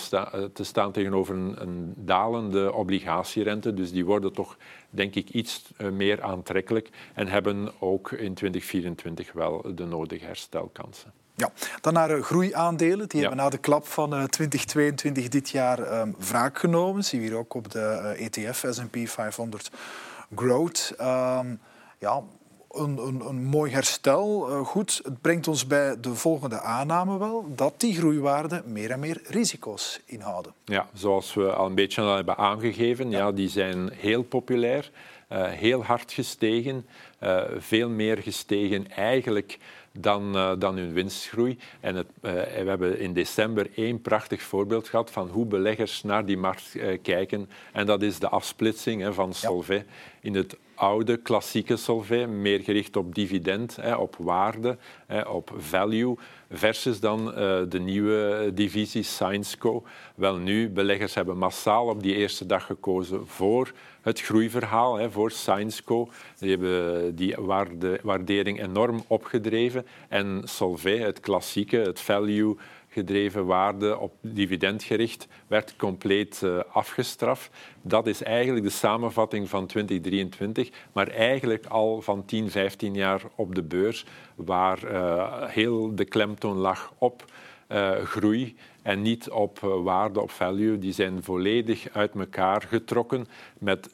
te 0.54 0.64
staan 0.64 0.92
tegenover 0.92 1.36
een, 1.36 1.62
een, 1.62 1.94
dalende 1.98 2.74
obligatierente. 2.74 3.74
Dus 3.74 3.92
die 3.92 4.06
worden 4.06 4.34
toch, 4.34 4.58
denk 4.90 5.16
ik, 5.16 5.30
iets 5.30 5.72
meer 5.92 6.22
aantrekkelijk 6.22 6.90
en 7.14 7.28
hebben 7.28 7.72
ook 7.80 8.12
in 8.12 8.34
2024 8.34 9.32
wel 9.32 9.76
de 9.76 9.86
nodige 9.86 10.26
herstelkansen. 10.26 11.14
Ja, 11.40 11.52
dan 11.82 11.94
naar 11.94 12.18
uh, 12.18 12.24
groeiaandelen. 12.24 13.08
Die 13.10 13.20
ja. 13.22 13.28
hebben 13.28 13.44
na 13.44 13.50
de 13.50 13.58
klap 13.58 13.88
van 13.88 14.14
uh, 14.14 14.24
2022 14.24 15.28
dit 15.28 15.50
jaar 15.50 16.00
um, 16.00 16.16
wraak 16.18 16.60
genomen. 16.60 17.04
Zie 17.04 17.22
je 17.22 17.28
hier 17.28 17.38
ook 17.38 17.54
op 17.54 17.72
de 17.72 18.16
uh, 18.20 18.26
ETF 18.26 18.66
S&P 18.70 18.98
500 19.10 19.72
Growth. 20.36 20.94
Um, 21.02 21.60
ja, 21.98 22.22
een, 22.72 22.98
een, 22.98 23.22
een, 23.28 23.44
mooi 23.44 23.72
herstel. 23.72 24.50
Uh, 24.50 24.66
goed, 24.66 25.02
het 25.04 25.22
brengt 25.22 25.48
ons 25.48 25.68
bij 25.68 26.00
de 26.00 26.16
volgende 26.16 26.60
aanname 26.60 27.18
wel, 27.18 27.46
dat 27.56 27.74
die 27.78 27.96
groeiwaarden 27.96 28.64
meer 28.66 28.92
en 28.92 29.00
meer 29.00 29.22
risico's 29.28 30.00
inhouden. 30.06 30.54
Ja, 30.66 30.88
zoals 30.94 31.34
we 31.34 31.54
al 31.54 31.66
een 31.66 31.76
beetje 31.76 32.02
al 32.02 32.16
hebben 32.16 32.38
aangegeven, 32.38 33.10
ja. 33.10 33.18
ja 33.18 33.32
die 33.32 33.50
zijn 33.50 33.90
heel 33.94 34.24
populair, 34.24 34.92
heel 35.34 35.84
hard 35.84 36.12
gestegen, 36.12 36.86
veel 37.58 37.90
meer 37.90 38.18
gestegen 38.18 38.92
eigenlijk 38.92 39.58
dan, 40.00 40.36
uh, 40.36 40.52
dan 40.60 40.78
hun 40.78 40.94
winstgroei. 40.94 41.58
En 41.80 41.96
het, 41.96 42.08
uh, 42.22 42.32
we 42.32 42.70
hebben 42.70 43.00
in 43.00 43.14
december 43.14 43.70
één 43.76 44.02
prachtig 44.02 44.42
voorbeeld 44.42 44.88
gehad 44.88 45.12
van 45.12 45.30
hoe 45.30 45.46
beleggers 45.46 46.04
naar 46.04 46.26
die 46.26 46.38
markt 46.38 46.78
kijken. 47.02 47.50
En 47.74 47.86
dat 47.86 48.02
is 48.02 48.20
de 48.20 48.30
afsplitsing 48.30 49.02
hè, 49.02 49.14
van 49.14 49.34
Solvay 49.34 49.76
ja. 49.76 49.84
in 50.22 50.36
het 50.36 50.58
oude 50.78 51.18
klassieke 51.18 51.76
Solvay, 51.76 52.26
meer 52.26 52.60
gericht 52.60 52.96
op 52.96 53.16
dividend, 53.16 53.76
hè, 53.76 53.96
op 53.96 54.16
waarde, 54.20 54.78
hè, 55.06 55.22
op 55.22 55.52
value, 55.58 56.16
versus 56.52 57.00
dan 57.00 57.28
uh, 57.28 57.34
de 57.70 57.80
nieuwe 57.80 58.52
divisie 58.54 59.04
ScienceCo. 59.04 59.84
Wel 60.16 60.36
nu, 60.36 60.70
beleggers 60.70 61.14
hebben 61.14 61.38
massaal 61.38 61.88
op 61.88 62.04
die 62.04 62.16
eerste 62.16 62.46
dag 62.46 62.66
gekozen 62.66 63.28
voor 63.28 63.72
het 64.02 64.22
groeiverhaal, 64.22 64.96
hè, 64.96 65.12
voor 65.12 65.32
ScienceCo. 65.32 66.10
Die 66.40 66.50
hebben 66.50 67.07
die 67.16 67.36
waarde, 67.38 68.00
waardering 68.04 68.62
enorm 68.62 69.04
opgedreven. 69.08 69.86
En 70.10 70.42
Solvay, 70.44 70.98
het 70.98 71.20
klassieke, 71.20 71.78
het 71.78 72.00
value 72.00 72.56
gedreven 72.90 73.46
waarde 73.46 73.98
op 73.98 74.14
dividend 74.22 74.84
gericht 74.84 75.28
werd 75.48 75.76
compleet 75.76 76.42
uh, 76.44 76.60
afgestraft. 76.72 77.50
Dat 77.82 78.08
is 78.08 78.24
eigenlijk 78.24 78.66
de 78.66 78.72
samenvatting 78.72 79.50
van 79.50 79.66
2023, 79.66 80.70
maar 80.94 81.08
eigenlijk 81.08 81.66
al 81.66 82.02
van 82.02 82.26
10, 82.26 82.52
15 82.52 82.94
jaar 82.94 83.22
op 83.36 83.56
de 83.56 83.64
beurs, 83.64 84.06
waar 84.36 84.84
uh, 84.84 85.44
heel 85.48 85.96
de 85.96 86.06
klemtoon 86.06 86.58
lag 86.58 86.94
op 86.98 87.26
groei 88.04 88.56
en 88.82 89.02
niet 89.02 89.30
op 89.30 89.60
waarde, 89.60 90.22
op 90.22 90.32
value. 90.32 90.78
Die 90.78 90.94
zijn 90.94 91.24
volledig 91.24 91.88
uit 91.92 92.16
elkaar 92.16 92.62
getrokken 92.62 93.28
met 93.60 93.90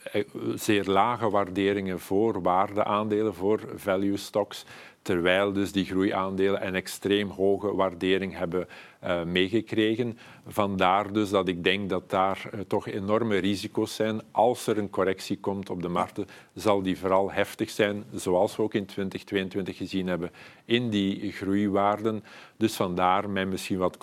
zeer 0.55 0.85
lage 0.85 1.29
waarderingen 1.29 1.99
voor 1.99 2.41
waardeaandelen, 2.41 3.33
voor 3.33 3.59
value 3.75 4.17
stocks 4.17 4.65
terwijl 5.03 5.53
dus 5.53 5.71
die 5.71 5.85
groeiaandelen 5.85 6.67
een 6.67 6.75
extreem 6.75 7.29
hoge 7.29 7.75
waardering 7.75 8.37
hebben 8.37 8.67
uh, 9.03 9.23
meegekregen. 9.23 10.17
Vandaar 10.47 11.13
dus 11.13 11.29
dat 11.29 11.47
ik 11.47 11.63
denk 11.63 11.89
dat 11.89 12.09
daar 12.09 12.49
uh, 12.53 12.59
toch 12.59 12.87
enorme 12.87 13.37
risico's 13.37 13.95
zijn. 13.95 14.21
Als 14.31 14.67
er 14.67 14.77
een 14.77 14.89
correctie 14.89 15.37
komt 15.37 15.69
op 15.69 15.81
de 15.81 15.87
markten, 15.87 16.27
zal 16.53 16.81
die 16.81 16.97
vooral 16.97 17.31
heftig 17.31 17.69
zijn, 17.69 18.03
zoals 18.13 18.55
we 18.55 18.61
ook 18.61 18.73
in 18.73 18.85
2022 18.85 19.77
gezien 19.77 20.07
hebben, 20.07 20.31
in 20.65 20.89
die 20.89 21.31
groeiwaarden. 21.31 22.23
Dus 22.57 22.75
vandaar 22.75 23.29
mijn 23.29 23.49
misschien 23.49 23.77
wat 23.77 23.97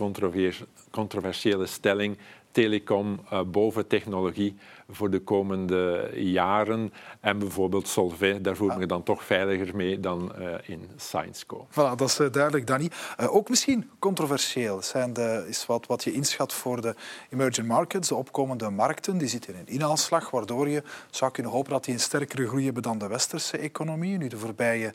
controversiële 0.91 1.67
stelling 1.67 2.19
telecom 2.51 3.21
uh, 3.33 3.43
boven 3.43 3.87
technologie 3.87 4.57
voor 4.89 5.11
de 5.11 5.21
komende 5.21 6.11
jaren. 6.15 6.93
En 7.21 7.39
bijvoorbeeld 7.39 7.89
Solvay, 7.89 8.41
daar 8.41 8.57
voel 8.57 8.71
ik 8.71 8.77
me 8.77 8.87
dan 8.87 9.03
toch 9.03 9.25
veiliger 9.25 9.77
mee 9.77 10.01
dan 10.01 10.33
uh, 10.39 10.55
in 10.67 10.89
ScienceCo. 10.97 11.67
Voilà, 11.71 11.97
dat 11.97 12.09
is 12.09 12.21
uh, 12.21 12.31
duidelijk, 12.33 12.67
Danny. 12.67 12.91
ook 13.17 13.49
misschien 13.49 13.91
controversieel 13.99 14.83
zijn 14.83 15.13
de, 15.13 15.45
is 15.49 15.67
wat, 15.67 15.87
wat 15.87 16.05
je 16.05 16.13
inschat 16.13 16.53
voor 16.53 16.81
de 16.81 16.95
emerging 17.31 17.67
markets, 17.67 18.09
de 18.09 18.15
opkomende 18.15 18.71
markten. 18.71 19.19
Die 19.19 19.29
zitten 19.29 19.55
in 19.55 19.61
een 19.61 19.67
inhaalslag, 19.67 20.31
waardoor 20.31 20.69
je 20.69 20.83
zou 21.11 21.31
kunnen 21.31 21.53
hopen 21.53 21.73
dat 21.73 21.85
die 21.85 21.95
een 21.95 22.01
sterkere 22.01 22.47
groei 22.47 22.65
hebben 22.65 22.83
dan 22.83 22.99
de 22.99 23.09
westerse 23.09 23.59
economie. 23.59 24.19
Nu, 24.19 24.29
de 24.29 24.39
voorbije 24.39 24.95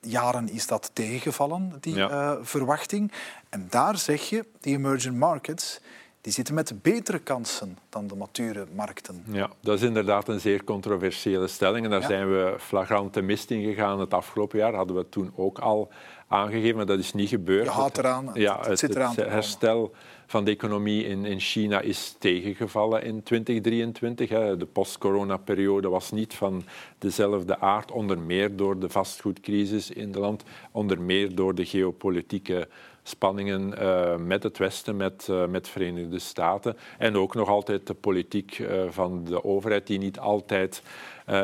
jaren 0.00 0.48
is 0.48 0.66
dat 0.66 0.90
tegengevallen, 0.92 1.72
die 1.80 1.94
ja. 1.94 2.38
verwachting. 2.42 3.12
En 3.48 3.66
daar 3.70 3.98
zeg 3.98 4.22
je, 4.28 4.44
die 4.60 4.76
emerging 4.76 5.18
markets 5.18 5.80
die 6.24 6.32
zitten 6.32 6.54
met 6.54 6.82
betere 6.82 7.18
kansen 7.18 7.78
dan 7.88 8.06
de 8.06 8.14
mature 8.14 8.66
markten. 8.74 9.24
Ja, 9.26 9.50
dat 9.60 9.76
is 9.76 9.82
inderdaad 9.82 10.28
een 10.28 10.40
zeer 10.40 10.64
controversiële 10.64 11.46
stelling. 11.46 11.84
En 11.84 11.90
daar 11.90 12.02
zijn 12.02 12.28
we 12.30 12.54
flagrante 12.58 13.22
mist 13.22 13.50
in 13.50 13.62
gegaan 13.62 14.00
het 14.00 14.14
afgelopen 14.14 14.58
jaar. 14.58 14.74
Hadden 14.74 14.96
we 14.96 15.08
toen 15.08 15.32
ook 15.36 15.58
al 15.58 15.90
aangegeven, 16.28 16.76
maar 16.76 16.86
dat 16.86 16.98
is 16.98 17.12
niet 17.12 17.28
gebeurd. 17.28 17.64
Je 17.64 17.70
houdt 17.70 17.98
eraan, 17.98 18.30
ja, 18.34 18.60
het, 18.60 18.78
zit 18.78 18.94
eraan 18.94 19.14
het 19.14 19.28
herstel 19.28 19.94
van 20.26 20.44
de 20.44 20.50
economie 20.50 21.06
in, 21.06 21.24
in 21.24 21.40
China 21.40 21.80
is 21.80 22.16
tegengevallen 22.18 23.02
in 23.02 23.22
2023. 23.22 24.28
Hè. 24.28 24.56
De 24.56 24.66
post-corona-periode 24.66 25.88
was 25.88 26.10
niet 26.10 26.34
van 26.34 26.64
dezelfde 26.98 27.60
aard, 27.60 27.90
onder 27.90 28.18
meer 28.18 28.56
door 28.56 28.78
de 28.78 28.88
vastgoedcrisis 28.88 29.90
in 29.90 30.06
het 30.06 30.16
land, 30.16 30.42
onder 30.70 31.00
meer 31.00 31.34
door 31.34 31.54
de 31.54 31.64
geopolitieke 31.64 32.68
spanningen 33.06 33.74
uh, 33.82 34.16
met 34.16 34.42
het 34.42 34.58
Westen, 34.58 34.96
met, 34.96 35.26
uh, 35.30 35.46
met 35.46 35.68
Verenigde 35.68 36.18
Staten. 36.18 36.76
En 36.98 37.16
ook 37.16 37.34
nog 37.34 37.48
altijd 37.48 37.86
de 37.86 37.94
politiek 37.94 38.58
uh, 38.58 38.82
van 38.88 39.24
de 39.24 39.44
overheid, 39.44 39.86
die 39.86 39.98
niet 39.98 40.18
altijd 40.18 40.82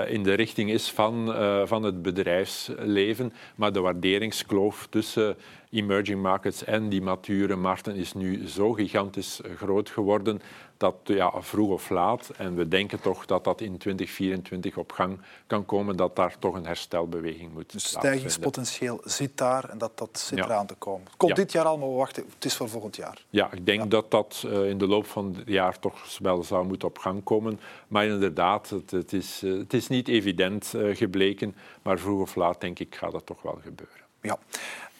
in 0.07 0.23
de 0.23 0.35
richting 0.35 0.70
is 0.70 0.90
van, 0.90 1.35
van 1.66 1.83
het 1.83 2.03
bedrijfsleven. 2.03 3.33
Maar 3.55 3.73
de 3.73 3.81
waarderingskloof 3.81 4.87
tussen 4.90 5.37
emerging 5.71 6.23
markets 6.23 6.65
en 6.65 6.89
die 6.89 7.03
mature 7.03 7.57
markten 7.57 7.97
is 7.97 8.13
nu 8.13 8.49
zo 8.49 8.73
gigantisch 8.73 9.41
groot 9.57 9.91
geworden 9.91 10.41
dat 10.81 10.95
ja, 11.05 11.33
vroeg 11.39 11.71
of 11.71 11.91
laat, 11.91 12.31
en 12.37 12.55
we 12.55 12.69
denken 12.69 13.01
toch 13.01 13.27
dat 13.27 13.45
dat 13.45 13.61
in 13.61 13.79
2024 13.79 14.77
op 14.77 14.93
gang 14.93 15.21
kan 15.47 15.65
komen, 15.65 15.97
dat 15.97 16.17
daar 16.17 16.39
toch 16.39 16.55
een 16.55 16.67
herstelbeweging 16.67 17.53
moet 17.53 17.73
Dus 17.73 17.89
stijgingspotentieel 17.89 19.01
zit 19.05 19.39
daar 19.39 19.69
en 19.69 19.79
dat, 19.79 19.99
dat 19.99 20.19
zit 20.19 20.39
eraan 20.39 20.67
te 20.67 20.75
komen. 20.75 21.07
Komt 21.17 21.37
dit 21.37 21.53
jaar 21.53 21.65
al, 21.65 21.79
maar 21.79 21.89
we 21.89 21.95
wachten, 21.95 22.25
het 22.35 22.45
is 22.45 22.57
voor 22.57 22.69
volgend 22.69 22.97
jaar. 22.97 23.25
Ja, 23.31 23.53
ik 23.53 23.67
denk 23.67 23.91
dat 23.91 24.11
dat 24.11 24.45
uh, 24.47 24.69
in 24.69 24.79
de 24.79 24.87
loop 24.87 25.07
van 25.07 25.35
het 25.35 25.49
jaar 25.49 25.79
toch 25.79 26.19
wel 26.19 26.43
zou 26.43 26.67
moeten 26.67 26.89
op 26.89 26.99
gang 26.99 27.25
komen. 27.25 27.61
Maar 27.89 28.05
inderdaad, 28.05 28.71
het, 28.71 28.91
het 28.91 29.13
is, 29.13 29.43
uh, 29.43 29.59
het 29.59 29.75
is 29.75 29.89
niet 29.89 30.09
evident 30.09 30.75
gebleken, 30.93 31.57
maar 31.83 31.99
vroeg 31.99 32.21
of 32.21 32.35
laat 32.35 32.61
denk 32.61 32.79
ik 32.79 32.95
gaat 32.95 33.13
dat 33.13 33.27
toch 33.27 33.43
wel 33.43 33.59
gebeuren. 33.63 34.01
Ja. 34.21 34.39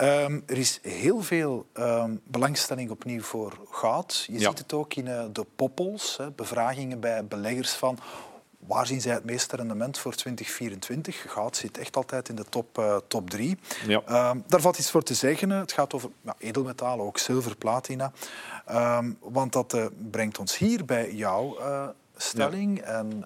Um, 0.03 0.43
er 0.47 0.59
is 0.59 0.79
heel 0.83 1.23
veel 1.23 1.67
um, 1.75 2.21
belangstelling 2.25 2.91
opnieuw 2.91 3.23
voor 3.23 3.59
goud. 3.71 4.25
Je 4.27 4.39
ja. 4.39 4.49
ziet 4.49 4.59
het 4.59 4.73
ook 4.73 4.95
in 4.95 5.07
uh, 5.07 5.25
de 5.33 5.47
poppels, 5.57 6.17
hè, 6.17 6.31
bevragingen 6.31 7.01
bij 7.01 7.25
beleggers 7.25 7.73
van 7.73 7.99
waar 8.59 8.87
zien 8.87 9.01
zij 9.01 9.13
het 9.13 9.25
meeste 9.25 9.57
rendement 9.57 9.99
voor 9.99 10.15
2024. 10.15 11.33
Goud 11.33 11.57
zit 11.57 11.79
echt 11.79 11.97
altijd 11.97 12.29
in 12.29 12.35
de 12.35 12.45
top, 12.45 12.79
uh, 12.79 12.97
top 13.09 13.31
drie. 13.31 13.59
Ja. 13.87 14.31
Um, 14.31 14.45
daar 14.47 14.61
valt 14.61 14.79
iets 14.79 14.91
voor 14.91 15.03
te 15.03 15.15
zeggen. 15.15 15.51
Het 15.51 15.73
gaat 15.73 15.95
over 15.95 16.11
edelmetalen, 16.39 17.07
ook 17.07 17.19
zilver, 17.19 17.57
platina. 17.57 18.13
want 19.21 19.53
dat 19.53 19.75
uh, 19.75 19.87
brengt 20.11 20.39
ons 20.39 20.59
hier 20.59 20.85
bij 20.85 21.15
jouw 21.15 21.57
stelling. 22.17 22.79
Ja. 22.79 22.85
En 22.85 23.25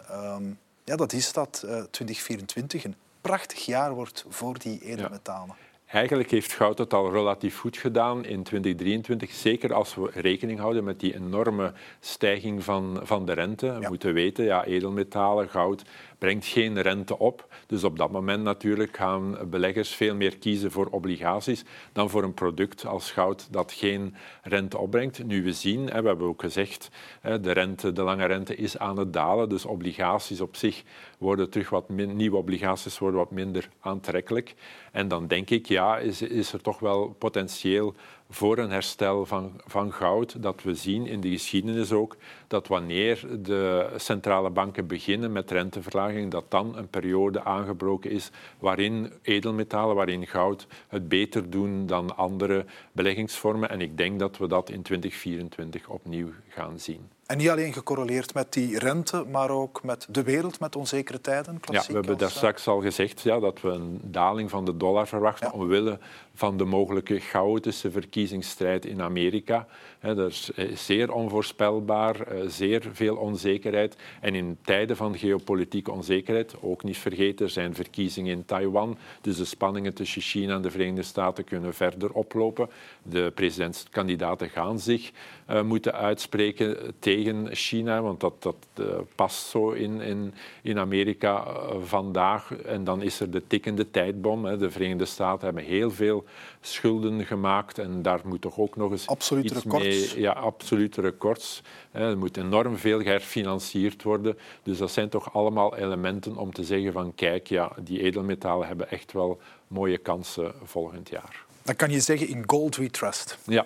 ja, 0.85 0.97
dat 0.97 1.13
is 1.13 1.33
dat 1.33 1.67
2024 1.91 2.85
een 2.85 2.97
prachtig 3.21 3.65
jaar 3.65 3.95
wordt 3.95 4.25
voor 4.29 4.59
die 4.59 4.81
edelmetalen. 4.81 5.57
Eigenlijk 5.95 6.31
heeft 6.31 6.53
goud 6.53 6.79
het 6.79 6.95
al 6.95 7.13
relatief 7.13 7.59
goed 7.59 7.77
gedaan 7.77 8.25
in 8.25 8.43
2023, 8.43 9.31
zeker 9.31 9.75
als 9.75 9.95
we 9.95 10.11
rekening 10.13 10.59
houden 10.59 10.85
met 10.85 11.01
die 11.01 11.15
enorme 11.15 11.73
stijging 12.01 12.65
van, 12.65 13.01
van 13.03 13.27
de 13.27 13.33
rente. 13.33 13.73
We 13.73 13.81
ja. 13.81 13.89
moeten 13.89 14.15
weten, 14.15 14.45
ja, 14.45 14.65
edelmetalen, 14.65 15.49
goud 15.49 15.83
brengt 16.19 16.47
geen 16.47 16.81
rente 16.81 17.19
op. 17.19 17.55
Dus 17.67 17.85
op 17.85 17.99
dat 17.99 18.11
moment 18.11 18.43
natuurlijk 18.43 18.97
gaan 18.97 19.39
beleggers 19.51 19.95
veel 19.95 20.15
meer 20.15 20.39
kiezen 20.39 20.71
voor 20.71 20.87
obligaties 20.87 21.65
dan 21.93 22.11
voor 22.11 22.23
een 22.23 22.35
product 22.35 22.87
als 22.87 23.11
goud 23.11 23.49
dat 23.51 23.73
geen 23.73 24.15
rente 24.43 24.79
opbrengt. 24.79 25.25
Nu 25.25 25.45
we 25.45 25.53
zien, 25.53 25.85
we 25.85 25.93
hebben 25.93 26.27
ook 26.27 26.41
gezegd, 26.41 26.89
de, 27.23 27.53
rente, 27.53 27.93
de 27.93 28.03
lange 28.03 28.27
rente 28.27 28.57
is 28.57 28.79
aan 28.79 28.99
het 28.99 29.13
dalen, 29.13 29.49
dus 29.49 29.65
obligaties 29.65 30.41
op 30.41 30.57
zich 30.57 30.83
worden 31.19 31.51
terug 31.51 31.71
wat 31.71 31.89
nieuwe 31.89 32.37
obligaties 32.37 32.99
worden 32.99 33.19
wat 33.19 33.31
minder 33.31 33.69
aantrekkelijk. 33.81 34.55
En 34.93 35.09
dan 35.09 35.27
denk 35.27 35.51
ik, 35.51 35.67
ja, 35.67 35.99
is 35.99 36.53
er 36.53 36.61
toch 36.61 36.79
wel 36.79 37.09
potentieel 37.19 37.95
voor 38.35 38.59
een 38.59 38.71
herstel 38.71 39.27
van, 39.27 39.61
van 39.67 39.93
goud. 39.93 40.43
Dat 40.43 40.63
we 40.63 40.75
zien 40.75 41.07
in 41.07 41.21
de 41.21 41.29
geschiedenis 41.29 41.93
ook 41.93 42.17
dat 42.47 42.67
wanneer 42.67 43.27
de 43.43 43.93
centrale 43.97 44.51
banken 44.51 44.87
beginnen 44.87 45.33
met 45.33 45.51
renteverlaging, 45.51 46.31
dat 46.31 46.51
dan 46.51 46.77
een 46.77 46.89
periode 46.89 47.45
aangebroken 47.45 48.11
is 48.11 48.31
waarin 48.59 49.13
edelmetalen, 49.23 49.97
waarin 49.97 50.27
goud 50.27 50.67
het 50.89 51.09
beter 51.09 51.51
doen 51.51 51.87
dan 51.87 52.17
andere 52.17 52.65
beleggingsvormen. 52.93 53.71
En 53.71 53.81
ik 53.81 53.97
denk 53.97 54.19
dat 54.19 54.39
we 54.39 54.47
dat 54.47 54.71
in 54.71 54.83
2024 54.83 55.89
opnieuw 55.89 56.31
gaan 56.49 56.79
zien. 56.79 57.09
En 57.27 57.37
niet 57.37 57.49
alleen 57.49 57.73
gecorreleerd 57.73 58.35
met 58.35 58.53
die 58.53 58.79
rente, 58.79 59.25
maar 59.31 59.51
ook 59.51 59.83
met 59.83 60.07
de 60.11 60.23
wereld, 60.23 60.61
met 60.61 60.77
onzekere 60.77 61.21
tijden. 61.21 61.61
Ja, 61.71 61.85
we 61.87 61.93
hebben 61.93 62.19
daar 62.19 62.31
straks 62.31 62.67
al 62.67 62.81
gezegd 62.81 63.21
ja, 63.21 63.41
dat 63.41 63.61
we 63.61 63.69
een 63.69 64.01
daling 64.03 64.51
van 64.51 64.65
de 64.65 64.77
dollar 64.77 65.07
verwachten 65.07 65.51
ja. 65.53 65.59
omwille 65.59 65.99
van 66.35 66.57
de 66.57 66.65
mogelijke 66.65 67.19
chaotische 67.19 67.91
verkiezingsstrijd 67.91 68.87
in 68.87 69.03
Amerika. 69.03 69.67
Dat 70.01 70.31
is 70.31 70.51
eh, 70.55 70.77
zeer 70.77 71.13
onvoorspelbaar, 71.13 72.21
eh, 72.21 72.41
zeer 72.47 72.83
veel 72.93 73.17
onzekerheid. 73.17 73.97
En 74.21 74.35
in 74.35 74.59
tijden 74.63 74.97
van 74.97 75.19
geopolitieke 75.19 75.93
onzekerheid, 75.93 76.55
ook 76.61 76.83
niet 76.83 76.99
vergeten, 76.99 77.47
er 77.47 77.53
zijn 77.53 77.75
verkiezingen 77.75 78.33
in 78.33 78.45
Taiwan. 78.45 78.99
Dus 79.21 79.37
de 79.37 79.45
spanningen 79.45 79.95
tussen 79.95 80.23
China 80.23 80.55
en 80.55 80.63
de 80.63 80.71
Verenigde 80.71 81.03
Staten 81.03 81.45
kunnen 81.45 81.75
verder 81.75 82.13
oplopen. 82.13 82.71
De 83.03 83.33
presidentskandidaten 83.35 84.49
gaan 84.49 84.81
zich 84.81 85.11
uh, 85.51 85.63
moeten 85.63 85.95
uitspreken 85.95 86.77
tegen 86.99 87.14
China, 87.53 88.03
want 88.03 88.21
dat, 88.21 88.43
dat 88.43 88.57
uh, 88.81 88.87
past 89.15 89.47
zo 89.47 89.71
in, 89.71 90.01
in, 90.01 90.35
in 90.63 90.79
Amerika 90.79 91.47
uh, 91.47 91.77
vandaag. 91.83 92.55
En 92.57 92.85
dan 92.85 93.03
is 93.03 93.21
er 93.21 93.31
de 93.31 93.47
tikkende 93.47 93.91
tijdbom. 93.91 94.45
Hè. 94.45 94.57
De 94.57 94.71
Verenigde 94.71 95.05
Staten 95.05 95.45
hebben 95.45 95.65
heel 95.65 95.91
veel 95.91 96.25
schulden 96.61 97.25
gemaakt 97.25 97.79
en 97.79 98.03
daar 98.03 98.21
moet 98.25 98.41
toch 98.41 98.59
ook 98.59 98.77
nog 98.77 98.91
eens 98.91 99.07
absolute 99.07 99.55
iets 99.55 99.65
records. 99.65 100.15
mee... 100.15 100.21
Ja, 100.21 100.33
absolute 100.33 101.01
records. 101.01 101.63
Er 101.91 102.19
moet 102.19 102.37
enorm 102.37 102.77
veel 102.77 103.01
herfinancierd 103.01 104.03
worden. 104.03 104.39
Dus 104.63 104.79
dat 104.79 104.91
zijn 104.91 105.09
toch 105.09 105.35
allemaal 105.35 105.77
elementen 105.77 106.37
om 106.37 106.53
te 106.53 106.65
zeggen 106.65 106.93
van 106.93 107.15
kijk, 107.15 107.47
ja, 107.47 107.73
die 107.81 108.01
edelmetalen 108.01 108.67
hebben 108.67 108.91
echt 108.91 109.13
wel 109.13 109.41
mooie 109.69 109.99
kansen 109.99 110.53
volgend 110.63 111.09
jaar. 111.09 111.44
Dan 111.65 111.77
kan 111.77 111.91
je 111.91 112.01
zeggen 112.01 112.29
in 112.29 112.43
gold 112.47 112.77
we 112.77 112.91
trust. 112.91 113.39
Ja. 113.45 113.65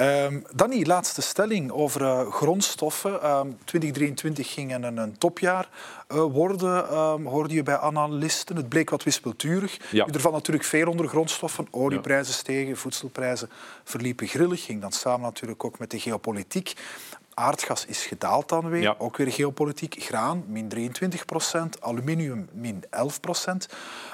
Um, 0.00 0.44
Danny, 0.54 0.86
laatste 0.86 1.22
stelling 1.22 1.70
over 1.70 2.00
uh, 2.00 2.30
grondstoffen. 2.30 3.30
Um, 3.30 3.58
2023 3.64 4.52
ging 4.52 4.74
een, 4.74 4.96
een 4.96 5.18
topjaar 5.18 5.68
uh, 6.12 6.22
worden, 6.22 6.96
um, 6.98 7.26
hoorde 7.26 7.54
je 7.54 7.62
bij 7.62 7.78
analisten. 7.78 8.56
Het 8.56 8.68
bleek 8.68 8.90
wat 8.90 9.02
wispelturig. 9.02 9.78
Ja. 9.90 10.06
Er 10.06 10.20
valt 10.20 10.34
natuurlijk 10.34 10.64
veel 10.64 10.88
onder 10.88 11.08
grondstoffen. 11.08 11.66
Olieprijzen 11.70 12.34
stegen, 12.34 12.76
voedselprijzen 12.76 13.50
verliepen 13.84 14.26
grillig. 14.26 14.64
Ging 14.64 14.80
dan 14.80 14.92
samen 14.92 15.20
natuurlijk 15.20 15.64
ook 15.64 15.78
met 15.78 15.90
de 15.90 16.00
geopolitiek. 16.00 16.74
Aardgas 17.38 17.86
is 17.86 18.06
gedaald 18.06 18.48
dan 18.48 18.68
weer, 18.68 18.80
ja. 18.80 18.94
ook 18.98 19.16
weer 19.16 19.32
geopolitiek. 19.32 19.96
Graan, 19.98 20.44
min 20.46 20.68
23 20.68 21.24
procent. 21.24 21.80
Aluminium, 21.80 22.48
min 22.52 22.84
11 22.90 23.20
procent. 23.20 23.68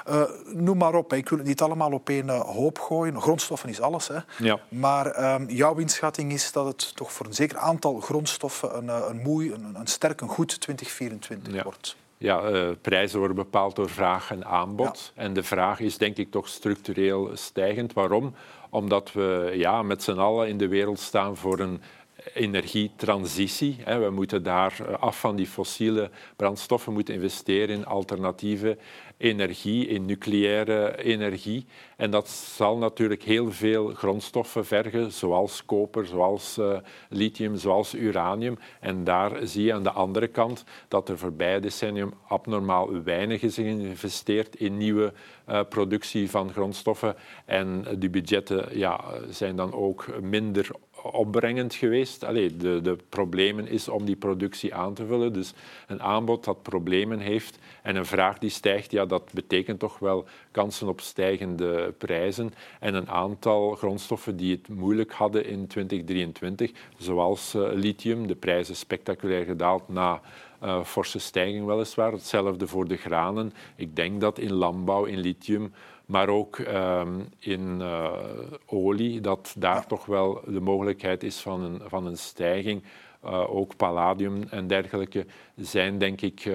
Uh, 0.09 0.21
noem 0.45 0.77
maar 0.77 0.93
op, 0.93 1.13
ik 1.13 1.29
wil 1.29 1.37
het 1.37 1.47
niet 1.47 1.61
allemaal 1.61 1.91
op 1.91 2.09
één 2.09 2.25
uh, 2.25 2.39
hoop 2.39 2.79
gooien. 2.79 3.21
Grondstoffen 3.21 3.69
is 3.69 3.81
alles. 3.81 4.07
Hè. 4.07 4.19
Ja. 4.37 4.59
Maar 4.69 5.33
um, 5.33 5.49
jouw 5.49 5.75
inschatting 5.75 6.31
is 6.31 6.51
dat 6.51 6.65
het 6.65 6.95
toch 6.95 7.11
voor 7.11 7.25
een 7.25 7.33
zeker 7.33 7.57
aantal 7.57 7.99
grondstoffen 7.99 8.77
een, 8.77 8.87
een 9.09 9.21
moei, 9.21 9.53
een, 9.53 9.75
een 9.75 9.87
sterk, 9.87 10.21
een 10.21 10.29
goed 10.29 10.61
2024 10.61 11.53
ja. 11.53 11.63
wordt. 11.63 11.95
Ja, 12.17 12.49
uh, 12.49 12.69
prijzen 12.81 13.17
worden 13.19 13.35
bepaald 13.35 13.75
door 13.75 13.89
vraag 13.89 14.31
en 14.31 14.45
aanbod. 14.45 15.11
Ja. 15.15 15.21
En 15.21 15.33
de 15.33 15.43
vraag 15.43 15.79
is 15.79 15.97
denk 15.97 16.17
ik 16.17 16.31
toch 16.31 16.47
structureel 16.47 17.29
stijgend. 17.33 17.93
Waarom? 17.93 18.35
Omdat 18.69 19.11
we 19.11 19.51
ja, 19.53 19.81
met 19.81 20.03
z'n 20.03 20.17
allen 20.17 20.47
in 20.47 20.57
de 20.57 20.67
wereld 20.67 20.99
staan 20.99 21.37
voor 21.37 21.59
een 21.59 21.81
energietransitie. 22.33 23.77
We 23.85 24.09
moeten 24.11 24.43
daar 24.43 24.75
eh, 24.79 24.99
af 24.99 25.19
van 25.19 25.35
die 25.35 25.47
fossiele 25.47 26.09
brandstoffen 26.35 26.93
moeten 26.93 27.13
investeren 27.13 27.75
in 27.75 27.85
alternatieve 27.85 28.77
energie, 29.17 29.87
in 29.87 30.05
nucleaire 30.05 31.03
energie. 31.03 31.65
En 31.97 32.11
dat 32.11 32.29
zal 32.29 32.77
natuurlijk 32.77 33.23
heel 33.23 33.51
veel 33.51 33.87
grondstoffen 33.87 34.65
vergen, 34.65 35.11
zoals 35.11 35.65
koper, 35.65 36.05
zoals 36.05 36.57
uh, 36.57 36.77
lithium, 37.09 37.55
zoals 37.55 37.93
uranium. 37.93 38.57
En 38.79 39.03
daar 39.03 39.47
zie 39.47 39.63
je 39.63 39.73
aan 39.73 39.83
de 39.83 39.91
andere 39.91 40.27
kant 40.27 40.63
dat 40.87 41.09
er 41.09 41.17
voorbij 41.17 41.59
decennium 41.59 42.13
abnormaal 42.27 43.03
weinig 43.03 43.41
is 43.41 43.55
geïnvesteerd 43.55 44.55
in 44.55 44.77
nieuwe 44.77 45.13
uh, 45.49 45.59
productie 45.69 46.29
van 46.29 46.51
grondstoffen. 46.51 47.15
En 47.45 47.85
die 47.97 48.09
budgetten 48.09 48.77
ja, 48.77 49.03
zijn 49.29 49.55
dan 49.55 49.73
ook 49.73 50.21
minder 50.21 50.69
opbrengend 51.11 51.73
geweest. 51.73 52.23
Allee, 52.23 52.57
de, 52.57 52.81
de 52.81 52.97
problemen 53.09 53.67
is 53.67 53.87
om 53.87 54.05
die 54.05 54.15
productie 54.15 54.75
aan 54.75 54.93
te 54.93 55.05
vullen. 55.05 55.33
Dus 55.33 55.53
een 55.87 56.01
aanbod 56.01 56.43
dat 56.43 56.61
problemen 56.61 57.19
heeft 57.19 57.59
en 57.81 57.95
een 57.95 58.05
vraag 58.05 58.37
die 58.37 58.49
stijgt, 58.49 58.91
ja, 58.91 59.05
dat 59.05 59.31
betekent 59.33 59.79
toch 59.79 59.99
wel 59.99 60.25
kansen 60.51 60.87
op 60.87 61.01
stijgende 61.01 61.93
prijzen. 61.97 62.53
En 62.79 62.93
een 62.93 63.09
aantal 63.09 63.71
grondstoffen 63.75 64.37
die 64.37 64.55
het 64.55 64.69
moeilijk 64.69 65.11
hadden 65.11 65.45
in 65.45 65.67
2023, 65.67 66.71
zoals 66.97 67.55
uh, 67.55 67.67
lithium, 67.73 68.27
de 68.27 68.35
prijzen 68.35 68.75
spectaculair 68.75 69.45
gedaald 69.45 69.89
na 69.89 70.21
uh, 70.63 70.83
forse 70.83 71.19
stijging 71.19 71.65
weliswaar. 71.65 72.11
Hetzelfde 72.11 72.67
voor 72.67 72.87
de 72.87 72.97
granen. 72.97 73.53
Ik 73.75 73.95
denk 73.95 74.21
dat 74.21 74.39
in 74.39 74.53
landbouw, 74.53 75.03
in 75.03 75.19
lithium, 75.19 75.73
maar 76.05 76.29
ook 76.29 76.59
ehm, 76.59 77.19
in 77.39 77.79
uh, 77.79 78.11
olie, 78.65 79.21
dat 79.21 79.55
daar 79.57 79.87
toch 79.87 80.05
wel 80.05 80.41
de 80.47 80.61
mogelijkheid 80.61 81.23
is 81.23 81.39
van 81.39 81.63
een, 81.63 81.81
van 81.87 82.05
een 82.05 82.17
stijging. 82.17 82.83
Uh, 83.25 83.55
ook 83.55 83.75
palladium 83.75 84.43
en 84.49 84.67
dergelijke 84.67 85.25
zijn 85.55 85.97
denk 85.97 86.21
ik 86.21 86.49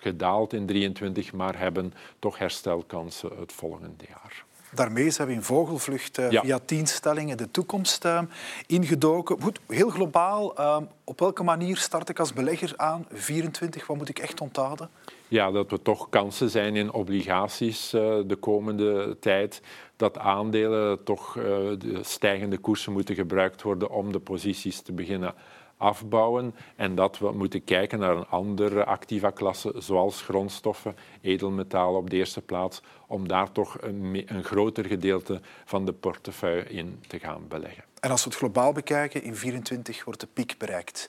gedaald 0.00 0.52
in 0.52 0.66
23, 0.66 1.32
maar 1.32 1.58
hebben 1.58 1.92
toch 2.18 2.38
herstelkansen 2.38 3.30
het 3.38 3.52
volgende 3.52 4.04
jaar. 4.08 4.44
Daarmee 4.72 5.10
zijn 5.10 5.28
we 5.28 5.34
in 5.34 5.42
vogelvlucht 5.42 6.18
uh, 6.18 6.30
ja. 6.30 6.42
via 6.42 6.58
tien 6.64 6.86
stellingen 6.86 7.36
de 7.36 7.50
toekomst 7.50 8.04
uh, 8.04 8.20
ingedoken. 8.66 9.40
Goed, 9.40 9.60
heel 9.66 9.88
globaal, 9.88 10.60
uh, 10.60 10.76
op 11.04 11.20
welke 11.20 11.42
manier 11.42 11.76
start 11.76 12.08
ik 12.08 12.18
als 12.18 12.32
belegger 12.32 12.72
aan 12.76 13.06
24? 13.12 13.86
Wat 13.86 13.96
moet 13.96 14.08
ik 14.08 14.18
echt 14.18 14.40
onthouden? 14.40 14.90
Ja, 15.30 15.50
dat 15.50 15.72
er 15.72 15.82
toch 15.82 16.08
kansen 16.08 16.50
zijn 16.50 16.76
in 16.76 16.92
obligaties 16.92 17.90
de 17.90 18.36
komende 18.40 19.16
tijd. 19.20 19.62
Dat 19.96 20.18
aandelen 20.18 21.04
toch 21.04 21.32
de 21.78 21.98
stijgende 22.00 22.58
koersen 22.58 22.92
moeten 22.92 23.14
gebruikt 23.14 23.62
worden 23.62 23.90
om 23.90 24.12
de 24.12 24.20
posities 24.20 24.80
te 24.80 24.92
beginnen 24.92 25.34
afbouwen 25.80 26.54
en 26.76 26.94
dat 26.94 27.18
we 27.18 27.32
moeten 27.32 27.64
kijken 27.64 27.98
naar 27.98 28.16
een 28.16 28.26
andere 28.26 28.84
activa 28.84 29.30
klasse, 29.30 29.72
zoals 29.78 30.22
grondstoffen, 30.22 30.96
edelmetalen 31.20 32.00
op 32.00 32.10
de 32.10 32.16
eerste 32.16 32.40
plaats, 32.40 32.82
om 33.06 33.28
daar 33.28 33.52
toch 33.52 33.76
een, 33.80 34.22
een 34.26 34.44
groter 34.44 34.84
gedeelte 34.84 35.40
van 35.64 35.84
de 35.84 35.92
portefeuille 35.92 36.64
in 36.64 37.00
te 37.06 37.18
gaan 37.18 37.48
beleggen. 37.48 37.84
En 38.00 38.10
als 38.10 38.24
we 38.24 38.30
het 38.30 38.38
globaal 38.38 38.72
bekijken, 38.72 39.22
in 39.22 39.32
2024 39.32 40.04
wordt 40.04 40.20
de 40.20 40.28
piek 40.32 40.54
bereikt. 40.58 41.08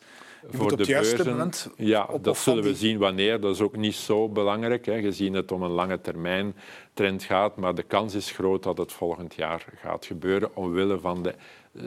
Je 0.50 0.58
voor 0.58 0.78
de 0.78 0.86
beurzen, 0.86 1.52
ja, 1.78 2.10
dat 2.22 2.38
zullen 2.38 2.64
we 2.64 2.76
zien 2.76 2.98
wanneer. 2.98 3.40
Dat 3.40 3.56
is 3.56 3.62
ook 3.62 3.76
niet 3.76 3.96
zo 3.96 4.30
belangrijk, 4.30 4.86
hè, 4.86 5.02
gezien 5.02 5.34
het 5.34 5.52
om 5.52 5.64
een 5.64 5.72
lange 5.72 6.02
termijn 6.02 6.56
trend 6.94 7.24
gaat. 7.24 7.56
Maar 7.56 7.76
de 7.76 7.84
kans 7.84 8.14
is 8.14 8.32
groot 8.32 8.64
dat 8.64 8.78
het 8.78 8.92
volgend 8.92 9.36
jaar 9.36 9.66
gaat 9.76 10.06
gebeuren, 10.06 10.56
omwille 10.56 11.00
van 11.00 11.24
de 11.24 11.36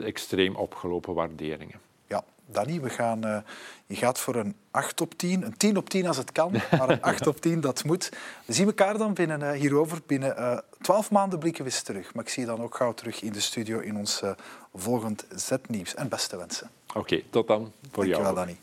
extreem 0.03 0.55
opgelopen 0.55 1.13
waarderingen. 1.13 1.84
Danny, 2.45 2.81
we 2.81 2.89
gaan, 2.89 3.27
uh, 3.27 3.37
je 3.85 3.95
gaat 3.95 4.19
voor 4.19 4.35
een 4.35 4.55
8 4.71 5.01
op 5.01 5.13
10. 5.13 5.43
Een 5.43 5.57
10 5.57 5.77
op 5.77 5.89
10 5.89 6.07
als 6.07 6.17
het 6.17 6.31
kan, 6.31 6.51
maar 6.77 6.89
een 6.89 7.01
8 7.01 7.27
op 7.27 7.41
10, 7.41 7.61
dat 7.61 7.83
moet. 7.83 8.11
We 8.45 8.53
zien 8.53 8.65
elkaar 8.65 8.97
dan 8.97 9.13
binnen, 9.13 9.41
uh, 9.41 9.51
hierover. 9.51 9.99
Binnen 10.05 10.35
uh, 10.39 10.51
eh, 10.51 10.59
12 10.81 11.11
maanden 11.11 11.39
blikken 11.39 11.63
we 11.63 11.69
eens 11.69 11.81
terug. 11.81 12.13
Maar 12.13 12.23
ik 12.23 12.29
zie 12.29 12.43
je 12.43 12.49
dan 12.49 12.61
ook 12.61 12.75
gauw 12.75 12.93
terug 12.93 13.21
in 13.21 13.31
de 13.31 13.39
studio 13.39 13.79
in 13.79 13.97
ons 13.97 14.21
volgend 14.73 15.25
Z-nieuws. 15.35 15.95
En 15.95 16.09
beste 16.09 16.37
wensen. 16.37 16.69
Oké, 16.87 16.97
okay, 16.97 17.25
tot 17.29 17.47
dan 17.47 17.61
voor 17.91 18.05
Dankjewel, 18.05 18.21
jou. 18.21 18.35
Danny. 18.35 18.57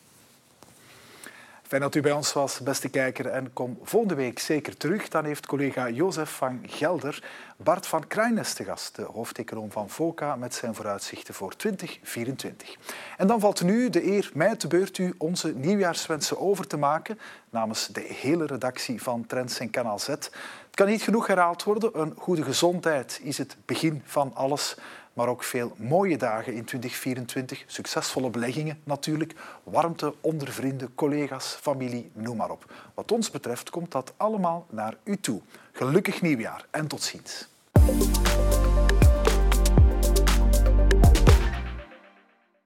Fijn 1.73 1.85
dat 1.85 1.95
u 1.95 2.01
bij 2.01 2.13
ons 2.13 2.33
was, 2.33 2.61
beste 2.61 2.89
kijker. 2.89 3.27
En 3.27 3.53
kom 3.53 3.79
volgende 3.83 4.15
week 4.15 4.39
zeker 4.39 4.77
terug. 4.77 5.09
Dan 5.09 5.25
heeft 5.25 5.47
collega 5.47 5.89
Jozef 5.91 6.31
van 6.31 6.61
Gelder 6.67 7.23
Bart 7.57 7.87
van 7.87 8.07
Krijnes 8.07 8.55
te 8.55 8.65
gast, 8.65 8.97
de 8.97 9.03
hoofdeconoom 9.03 9.71
van 9.71 9.91
FOCA, 9.91 10.37
met 10.37 10.55
zijn 10.55 10.75
vooruitzichten 10.75 11.35
voor 11.35 11.57
2024. 11.57 12.77
En 13.17 13.27
dan 13.27 13.41
valt 13.41 13.63
nu 13.63 13.91
de 13.91 14.07
eer 14.07 14.31
mij 14.35 14.57
te 14.57 14.69
beurt 14.69 14.99
u 14.99 15.15
onze 15.19 15.55
nieuwjaarswensen 15.55 16.41
over 16.41 16.67
te 16.67 16.77
maken 16.77 17.19
namens 17.51 17.87
de 17.87 18.01
hele 18.01 18.47
redactie 18.47 19.03
van 19.03 19.27
Trends 19.27 19.59
en 19.59 19.71
Kanaal 19.71 19.99
Z. 19.99 20.07
Het 20.07 20.31
kan 20.75 20.87
niet 20.87 21.03
genoeg 21.03 21.27
herhaald 21.27 21.63
worden. 21.63 22.01
Een 22.01 22.15
goede 22.17 22.43
gezondheid 22.43 23.21
is 23.23 23.39
het 23.39 23.57
begin 23.65 24.03
van 24.05 24.35
alles 24.35 24.77
maar 25.13 25.29
ook 25.29 25.45
veel 25.45 25.73
mooie 25.77 26.17
dagen 26.17 26.55
in 26.55 26.65
2024. 26.65 27.65
Succesvolle 27.67 28.31
beleggingen 28.31 28.81
natuurlijk, 28.85 29.35
warmte 29.63 30.15
onder 30.21 30.53
vrienden, 30.53 30.95
collega's, 30.95 31.59
familie, 31.61 32.11
noem 32.15 32.37
maar 32.37 32.51
op. 32.51 32.73
Wat 32.95 33.13
ons 33.13 33.31
betreft 33.31 33.71
komt 33.71 33.93
dat 33.93 34.13
allemaal 34.17 34.67
naar 34.71 34.97
u 35.05 35.17
toe. 35.17 35.41
Gelukkig 35.73 36.23
nieuwjaar 36.23 36.67
en 36.71 36.87
tot 36.87 37.03
ziens. 37.03 37.52